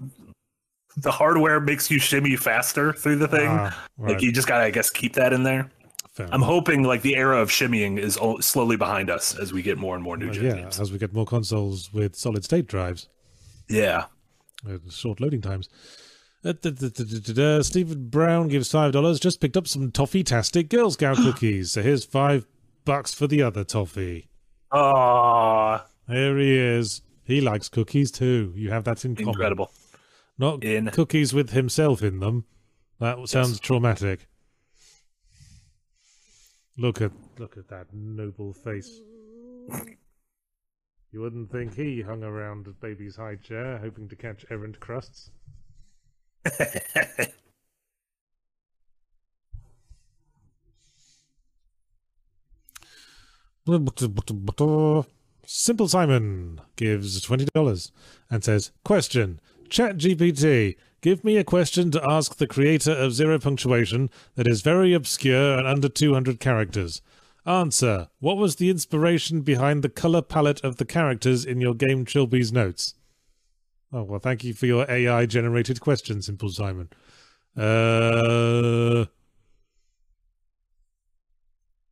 [0.96, 3.48] the hardware makes you shimmy faster through the thing.
[3.48, 4.12] Ah, right.
[4.14, 5.70] Like you just gotta, I guess, keep that in there.
[6.12, 6.48] Fair I'm enough.
[6.48, 10.02] hoping like the era of shimmying is slowly behind us as we get more and
[10.02, 10.80] more new Well, gen yeah, games.
[10.80, 13.08] as we get more consoles with solid state drives,
[13.68, 14.06] Yeah.
[14.90, 15.68] short loading times.
[16.44, 17.62] Uh.
[17.62, 19.20] Stephen Brown gives five dollars.
[19.20, 21.72] Just picked up some toffee-tastic Girl Scout cookies.
[21.72, 22.46] So here's five
[22.84, 24.28] bucks for the other toffee.
[24.72, 27.02] Oh, Here he is.
[27.24, 28.52] He likes cookies too.
[28.56, 29.30] You have that in common.
[29.30, 29.72] incredible.
[30.38, 32.44] Not In- cookies with himself in them.
[32.98, 34.26] That sounds traumatic.
[36.76, 39.00] Look at look at that noble face.
[41.12, 45.30] You wouldn't think he hung around a baby's high chair, hoping to catch errant crusts.
[55.46, 57.90] Simple Simon gives $20
[58.30, 64.10] and says, Question ChatGPT, give me a question to ask the creator of Zero Punctuation
[64.34, 67.02] that is very obscure and under 200 characters.
[67.46, 72.04] Answer What was the inspiration behind the color palette of the characters in your game
[72.04, 72.94] Trilby's Notes?
[73.92, 76.88] Oh, well, thank you for your AI generated question, Simple Simon.
[77.56, 79.06] Uh.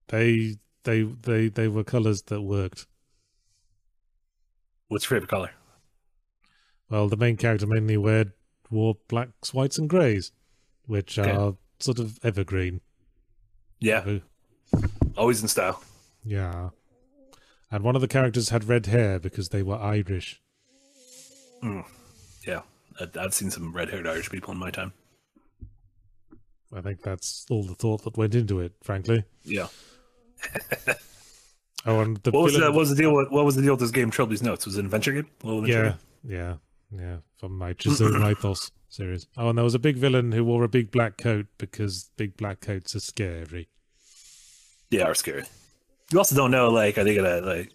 [0.08, 0.56] They
[0.88, 2.86] they they they were colors that worked.
[4.88, 5.50] What's your favorite color?
[6.88, 8.32] Well, the main character mainly wear
[8.70, 10.32] wore blacks, whites, and greys,
[10.86, 11.30] which Okay.
[11.30, 12.80] are sort of evergreen.
[13.80, 13.98] Yeah,
[14.72, 14.78] Uh,
[15.16, 15.82] always in style.
[16.24, 16.70] Yeah,
[17.70, 20.40] and one of the characters had red hair because they were Irish.
[22.46, 22.62] Yeah,
[23.16, 24.92] I've seen some red-haired Irish people in my time.
[26.72, 29.24] I think that's all the thought that went into it, frankly.
[29.44, 29.68] Yeah.
[31.86, 33.14] Oh, and the What was, the, villain- what was the deal?
[33.14, 34.10] With, what was the deal with this game?
[34.10, 35.26] Trilby's Notes was it an adventure game?
[35.44, 36.56] Adventure Yeah,
[36.92, 37.16] yeah, yeah.
[37.38, 39.26] From my Chzo Mythos series.
[39.36, 42.36] Oh, and there was a big villain who wore a big black coat because big
[42.36, 43.68] black coats are scary.
[44.90, 45.00] game?
[45.00, 45.44] Yeah, are scary.
[46.10, 47.72] You also don't know, like, are they gonna like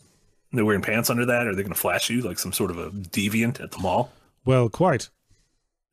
[0.51, 1.47] they're wearing pants under that?
[1.47, 4.11] Are they gonna flash you like some sort of a deviant at the mall?
[4.45, 5.09] Well, quite.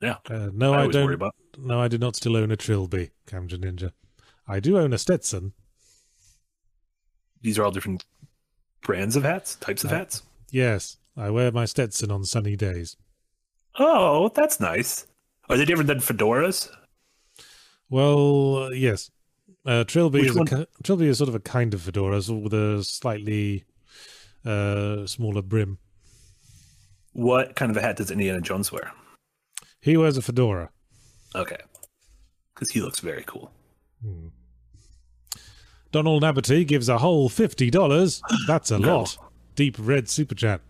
[0.02, 1.12] Yeah, Uh, no, I I, don't.
[1.12, 1.34] about.
[1.58, 3.92] No, I do not still own a Trilby, Camja Ninja.
[4.48, 5.52] I do own a Stetson.
[7.42, 8.04] These are all different
[8.82, 10.22] brands of hats, types of Uh, hats.
[10.50, 12.96] Yes, I wear my Stetson on sunny days.
[13.78, 15.06] Oh, that's nice.
[15.48, 16.68] Are they different than fedoras?
[17.88, 19.10] Well, uh, yes.
[19.66, 20.48] Uh, Trilby Which is one?
[20.52, 23.64] a, Trilby is sort of a kind of fedora, so with a slightly
[24.44, 25.78] uh, smaller brim.
[27.12, 28.92] What kind of a hat does Indiana Jones wear?
[29.80, 30.70] He wears a fedora.
[31.34, 31.58] Okay,
[32.54, 33.50] because he looks very cool.
[35.92, 38.22] Donald Naberty gives a whole fifty dollars.
[38.46, 39.16] That's a lot.
[39.56, 40.60] Deep red super chat.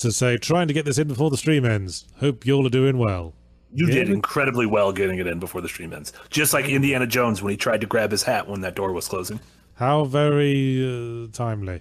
[0.00, 2.06] To say, trying to get this in before the stream ends.
[2.18, 3.34] Hope y'all are doing well.
[3.72, 6.12] You Yeah, did incredibly well getting it in before the stream ends.
[6.28, 9.08] Just like Indiana Jones when he tried to grab his hat when that door was
[9.08, 9.40] closing.
[9.74, 11.80] How very uh, timely.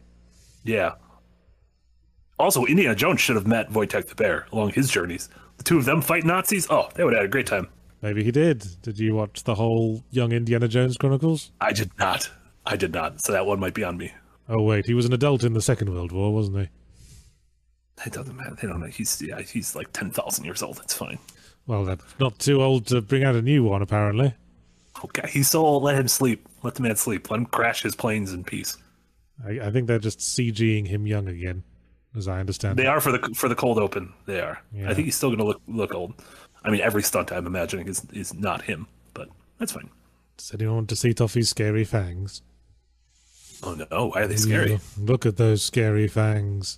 [0.64, 0.93] Yeah.
[2.39, 5.30] Also, Indiana Jones should have met Wojtek the Bear along his journeys.
[5.58, 6.68] The two of them fight Nazis.
[6.70, 7.68] Oh, they would have had a great time.
[8.01, 8.66] Maybe he did.
[8.82, 11.51] Did you watch the whole Young Indiana Jones Chronicles?
[11.62, 12.30] I did not.
[12.66, 13.22] I did not.
[13.22, 14.11] So that one might be on me.
[14.47, 16.70] Oh wait, he was an adult in the Second World War, wasn't he?
[18.05, 18.55] It doesn't matter.
[18.61, 18.88] They don't know.
[18.88, 20.80] He's yeah, he's like ten thousand years old.
[20.84, 21.18] It's fine.
[21.68, 24.34] Well, that's not too old to bring out a new one, apparently.
[25.03, 25.84] Okay, he's so old.
[25.84, 26.47] Let him sleep.
[26.63, 27.30] Let the man sleep.
[27.30, 28.78] Let him crash his planes in peace.
[29.45, 31.63] I, I think they're just CGing him young again,
[32.16, 32.78] as I understand.
[32.78, 32.89] They it.
[32.89, 34.13] are for the for the cold open.
[34.26, 34.61] They are.
[34.74, 34.89] Yeah.
[34.89, 36.13] I think he's still going to look look old.
[36.63, 39.89] I mean, every stunt I'm imagining is is not him, but that's fine.
[40.38, 42.41] Does anyone want to see Toffee's scary fangs?
[43.66, 44.74] Oh no, why are they mm, scary?
[44.74, 46.78] Look, look at those scary fangs.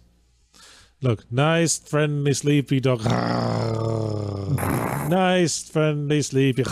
[1.02, 3.04] Look, nice, friendly, sleepy dog.
[5.10, 6.64] nice, friendly, sleepy.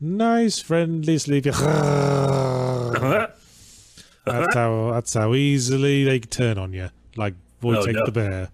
[0.00, 1.50] nice, friendly, sleepy.
[1.50, 1.60] that's
[4.54, 4.92] how.
[4.92, 8.06] That's how easily they turn on you, like Wojtek oh, no.
[8.06, 8.48] the bear.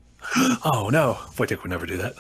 [0.65, 2.15] oh no, Wojtek would never do that.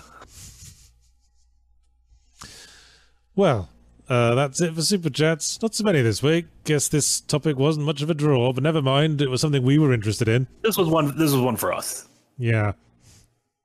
[3.35, 3.69] Well,
[4.11, 5.61] uh, that's it for super chats.
[5.63, 6.47] Not so many this week.
[6.65, 9.23] Guess this topic wasn't much of a draw, but never mind.
[9.23, 10.47] It was something we were interested in.
[10.63, 11.17] This was one.
[11.17, 12.09] This was one for us.
[12.37, 12.73] Yeah,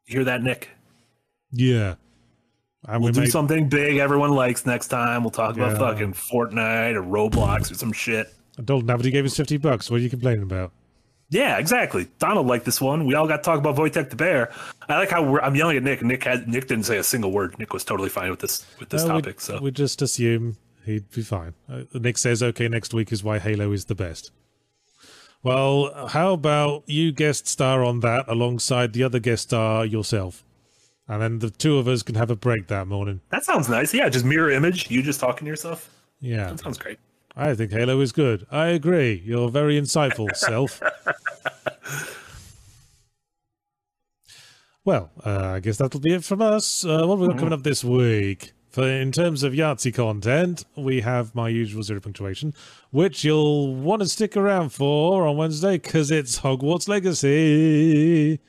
[0.05, 0.69] You hear that, Nick?
[1.51, 1.95] yeah.
[2.87, 5.23] And We'll we do made, something big everyone likes next time.
[5.23, 8.31] We'll talk about fucking Fortnite or Roblox or some shit.
[8.63, 9.89] Donald Navity gave us fifty bucks.
[9.89, 10.71] What are you complaining about?
[11.29, 12.07] Yeah, exactly.
[12.19, 13.05] Donald liked this one.
[13.05, 14.53] We all got to talk about Wojtek the Bear.
[14.87, 16.03] I like how we're, I'm yelling at Nick.
[16.03, 17.57] Nick had Nick didn't say a single word.
[17.57, 19.41] Nick was totally fine with this with this Uh, we- topic.
[19.41, 21.53] so we just assume he'd be fine.
[21.67, 24.31] Uh, Nick says, "Okay, next week is why Halo is the best."
[25.43, 30.43] Well, how about you guest star on that alongside the other guest star yourself,
[31.07, 33.21] and then the two of us can have a break that morning.
[33.29, 33.93] that sounds nice.
[33.93, 34.89] Yeah, just mirror image.
[34.89, 35.89] You just talking to yourself.
[36.19, 36.97] Yeah, That sounds great.
[37.35, 38.47] I think Halo is good.
[38.49, 39.21] I agree.
[39.25, 40.81] You're very insightful, self.
[44.85, 46.85] Well, uh, I guess that'll be it from us.
[46.85, 48.53] Uh, what have we got coming up this week?
[48.69, 52.53] For in terms of Yahtzee content, we have my usual zero punctuation,
[52.91, 58.39] which you'll want to stick around for on Wednesday because it's Hogwarts Legacy.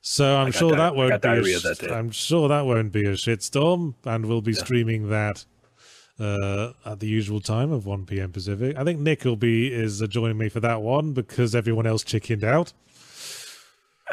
[0.00, 1.28] So I'm sure that won't be.
[1.28, 1.92] A that.
[1.92, 5.44] I'm sure that won't be a shitstorm, and we'll be streaming that
[6.20, 8.30] uh, at the usual time of 1 p.m.
[8.30, 8.76] Pacific.
[8.76, 12.04] I think Nick will be is uh, joining me for that one because everyone else
[12.04, 12.72] chickened out.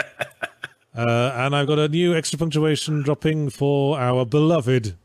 [0.96, 4.96] uh, and I've got a new extra punctuation dropping for our beloved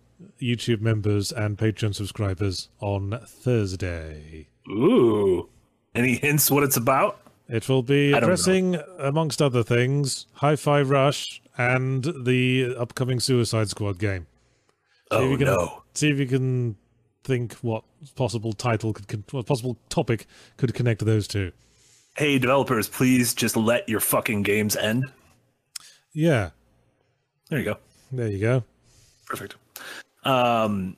[0.40, 4.48] YouTube members and Patreon subscribers on Thursday.
[4.68, 5.48] Ooh.
[5.94, 7.18] Any hints what it's about?
[7.48, 13.98] It will be addressing, amongst other things, Hi Fi Rush and the upcoming Suicide Squad
[13.98, 14.26] game.
[15.12, 15.82] See oh, can, no.
[15.92, 16.76] See if you can
[17.24, 17.84] think what
[18.16, 21.52] possible title could, what possible topic could connect those two.
[22.16, 25.06] Hey, developers, please just let your fucking games end.
[26.12, 26.50] Yeah.
[27.48, 27.76] There you go.
[28.10, 28.64] There you go.
[29.26, 29.56] Perfect.
[30.24, 30.96] Um,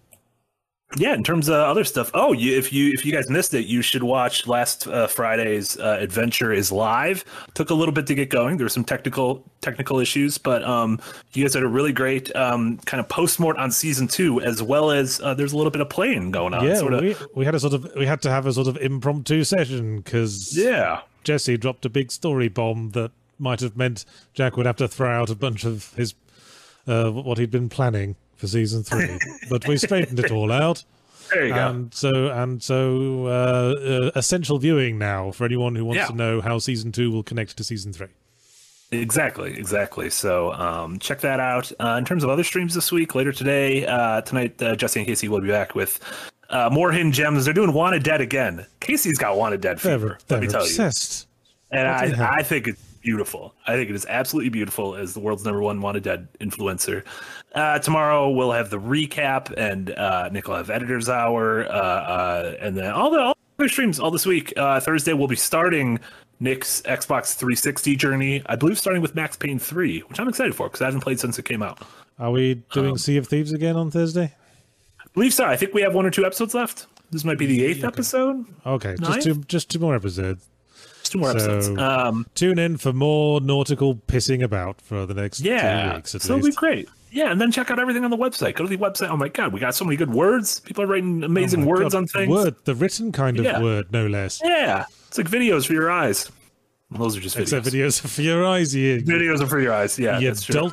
[0.96, 2.10] yeah, in terms of other stuff.
[2.14, 5.78] Oh, you, if you if you guys missed it, you should watch last uh, Friday's
[5.78, 7.16] uh, Adventure is Nigh.
[7.54, 8.56] Took a little bit to get going.
[8.56, 11.00] There were some technical technical issues, but um,
[11.32, 14.90] you guys had a really great um, kind of postmort on season two, as well
[14.90, 16.64] as uh, there's a little bit of playing going on.
[16.64, 17.00] Yeah, sort of.
[17.00, 19.98] we we had a sort of we had to have a sort of impromptu session
[19.98, 24.76] because yeah, Jesse dropped a big story bomb that might have meant Jack would have
[24.76, 26.14] to throw out a bunch of his
[26.86, 29.18] uh, what he'd been planning for season three,
[29.50, 30.84] but we straightened it all out.
[31.32, 31.94] There you and go.
[31.94, 36.06] so and so uh, uh, essential viewing now for anyone who wants yeah.
[36.08, 38.08] to know how season two will connect to season three.
[38.92, 40.10] Exactly, exactly.
[40.10, 41.72] So um, check that out.
[41.80, 45.06] Uh, in terms of other streams this week, later today, uh, tonight, uh, Jesse and
[45.06, 45.98] Casey will be back with
[46.50, 47.46] uh, more hidden gems.
[47.46, 48.66] They're doing Wanted Dead again.
[48.80, 50.18] Casey's got Wanted Dead fever.
[50.28, 51.26] They're, they're let me tell obsessed.
[51.72, 51.78] you.
[51.78, 53.54] And I, I think it's beautiful.
[53.66, 57.04] I think it is absolutely beautiful as the world's number one Wanted Dead influencer.
[57.54, 62.56] Uh, tomorrow we'll have the recap, and uh, Nick will have Editor's Hour, uh, uh,
[62.60, 64.52] and then all the all other streams all this week.
[64.56, 66.00] Uh, Thursday we'll be starting
[66.40, 68.42] Nick's Xbox 360 journey.
[68.46, 71.20] I believe starting with Max Payne 3, which I'm excited for because I haven't played
[71.20, 71.80] since it came out.
[72.18, 74.34] Are we doing Um, Sea of Thieves again on Thursday?
[75.00, 75.44] I believe so.
[75.44, 76.86] I think we have one or two episodes left.
[77.12, 77.86] This might be the eighth Okay.
[77.86, 78.46] episode.
[78.66, 79.14] Okay, Ninth?
[79.14, 80.44] just two, just two more episodes.
[81.14, 81.66] Two more episodes.
[81.66, 86.14] So- Um, Tune in for more nautical pissing about for the next yeah, two weeks
[86.16, 86.88] at so it'll be great.
[87.12, 88.56] Yeah, and then check out everything on the website.
[88.56, 89.08] Go to the website.
[89.08, 90.58] Oh my god, we got so many good words.
[90.60, 92.28] People are writing amazing Oh words God, on things.
[92.28, 93.62] Word, the written kind of Yeah.
[93.62, 94.40] word, no less.
[94.42, 96.28] Yeah, it's like videos for your eyes.
[96.90, 97.42] Well, those are just videos.
[97.42, 99.96] Except videos for your eyes, you, Videos are for your eyes.
[99.98, 100.70] Yeah, you that's true.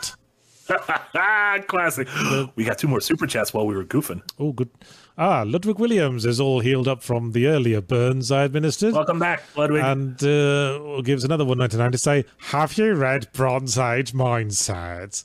[1.68, 2.08] Classic.
[2.56, 4.22] we got two more super chats while we were goofing.
[4.40, 4.70] Oh, good.
[5.18, 8.94] Ah, Ludwig Williams is all healed up from the earlier burns I administered.
[8.94, 9.84] Welcome back, Ludwig.
[9.84, 15.24] and uh, gives another 199 to say, Have you read Bronze Age Mindset?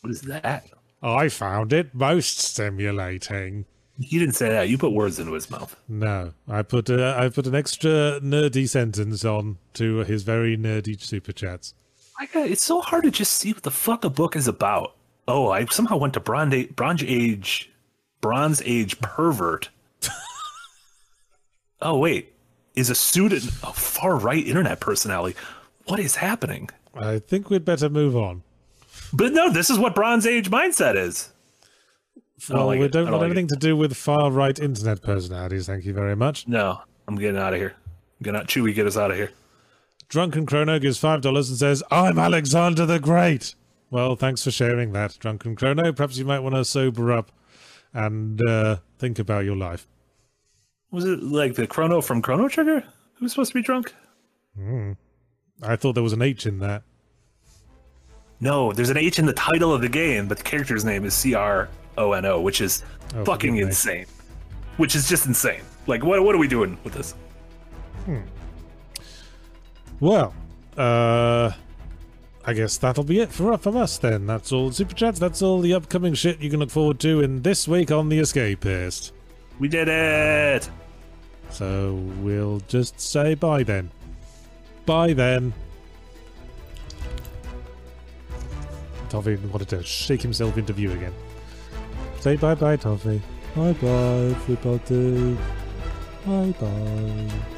[0.00, 0.66] what is that?
[1.02, 3.66] I found it most stimulating.
[4.00, 4.68] He didn't say that.
[4.68, 5.76] You put words into his mouth.
[5.88, 11.00] No, I put uh, I put an extra nerdy sentence on to his very nerdy
[11.00, 11.74] super chats.
[12.20, 14.94] It's so hard to just see what the fuck a book is about.
[15.26, 17.70] Oh, I somehow went to Bronze Age, Bronze Age,
[18.20, 19.68] Bronze Age pervert.
[21.82, 22.32] oh wait,
[22.74, 25.38] is a student a far right internet personality?
[25.84, 26.70] What is happening?
[26.94, 28.42] I think we'd better move on.
[29.12, 31.30] But no, this is what Bronze Age mindset is.
[32.48, 32.92] Well, like we it.
[32.92, 35.66] don't want like anything to do with far right internet personalities.
[35.66, 36.46] Thank you very much.
[36.46, 37.74] No, I'm getting out of here.
[38.22, 39.30] Get out, Chewy, get us out of here.
[40.08, 43.54] Drunken Chrono gives five dollars and says, "I'm Alexander the Great."
[43.90, 45.92] Well, thanks for sharing that, Drunken Chrono.
[45.92, 47.30] Perhaps you might want to sober up
[47.94, 49.86] and uh, think about your life.
[50.90, 52.84] Was it like the Chrono from Chrono Trigger?
[53.14, 53.94] Who's supposed to be drunk?
[55.62, 56.82] I thought there was an H in that.
[58.40, 61.12] No, there's an H in the title of the game, but the character's name is
[61.14, 62.84] C R O N O, which is
[63.14, 64.06] Oh, fucking insane.
[64.76, 65.62] Which is just insane.
[65.86, 67.14] Like, what what are we doing with this?
[70.00, 70.34] Well,
[70.76, 71.52] uh,
[72.44, 74.26] I guess that'll be it for from us then.
[74.26, 75.18] That's all super chats.
[75.18, 78.20] That's all the upcoming shit you can look forward to in this week on the
[78.20, 79.12] Escapist.
[79.58, 80.70] We did it.
[81.50, 83.90] So we'll just say bye then.
[84.86, 85.52] Bye then.
[89.08, 91.14] Toffee wanted to shake himself into view again.
[92.20, 93.20] Say bye bye, Toffee.
[93.56, 95.36] Bye bye, everybody.
[96.24, 97.57] Bye bye.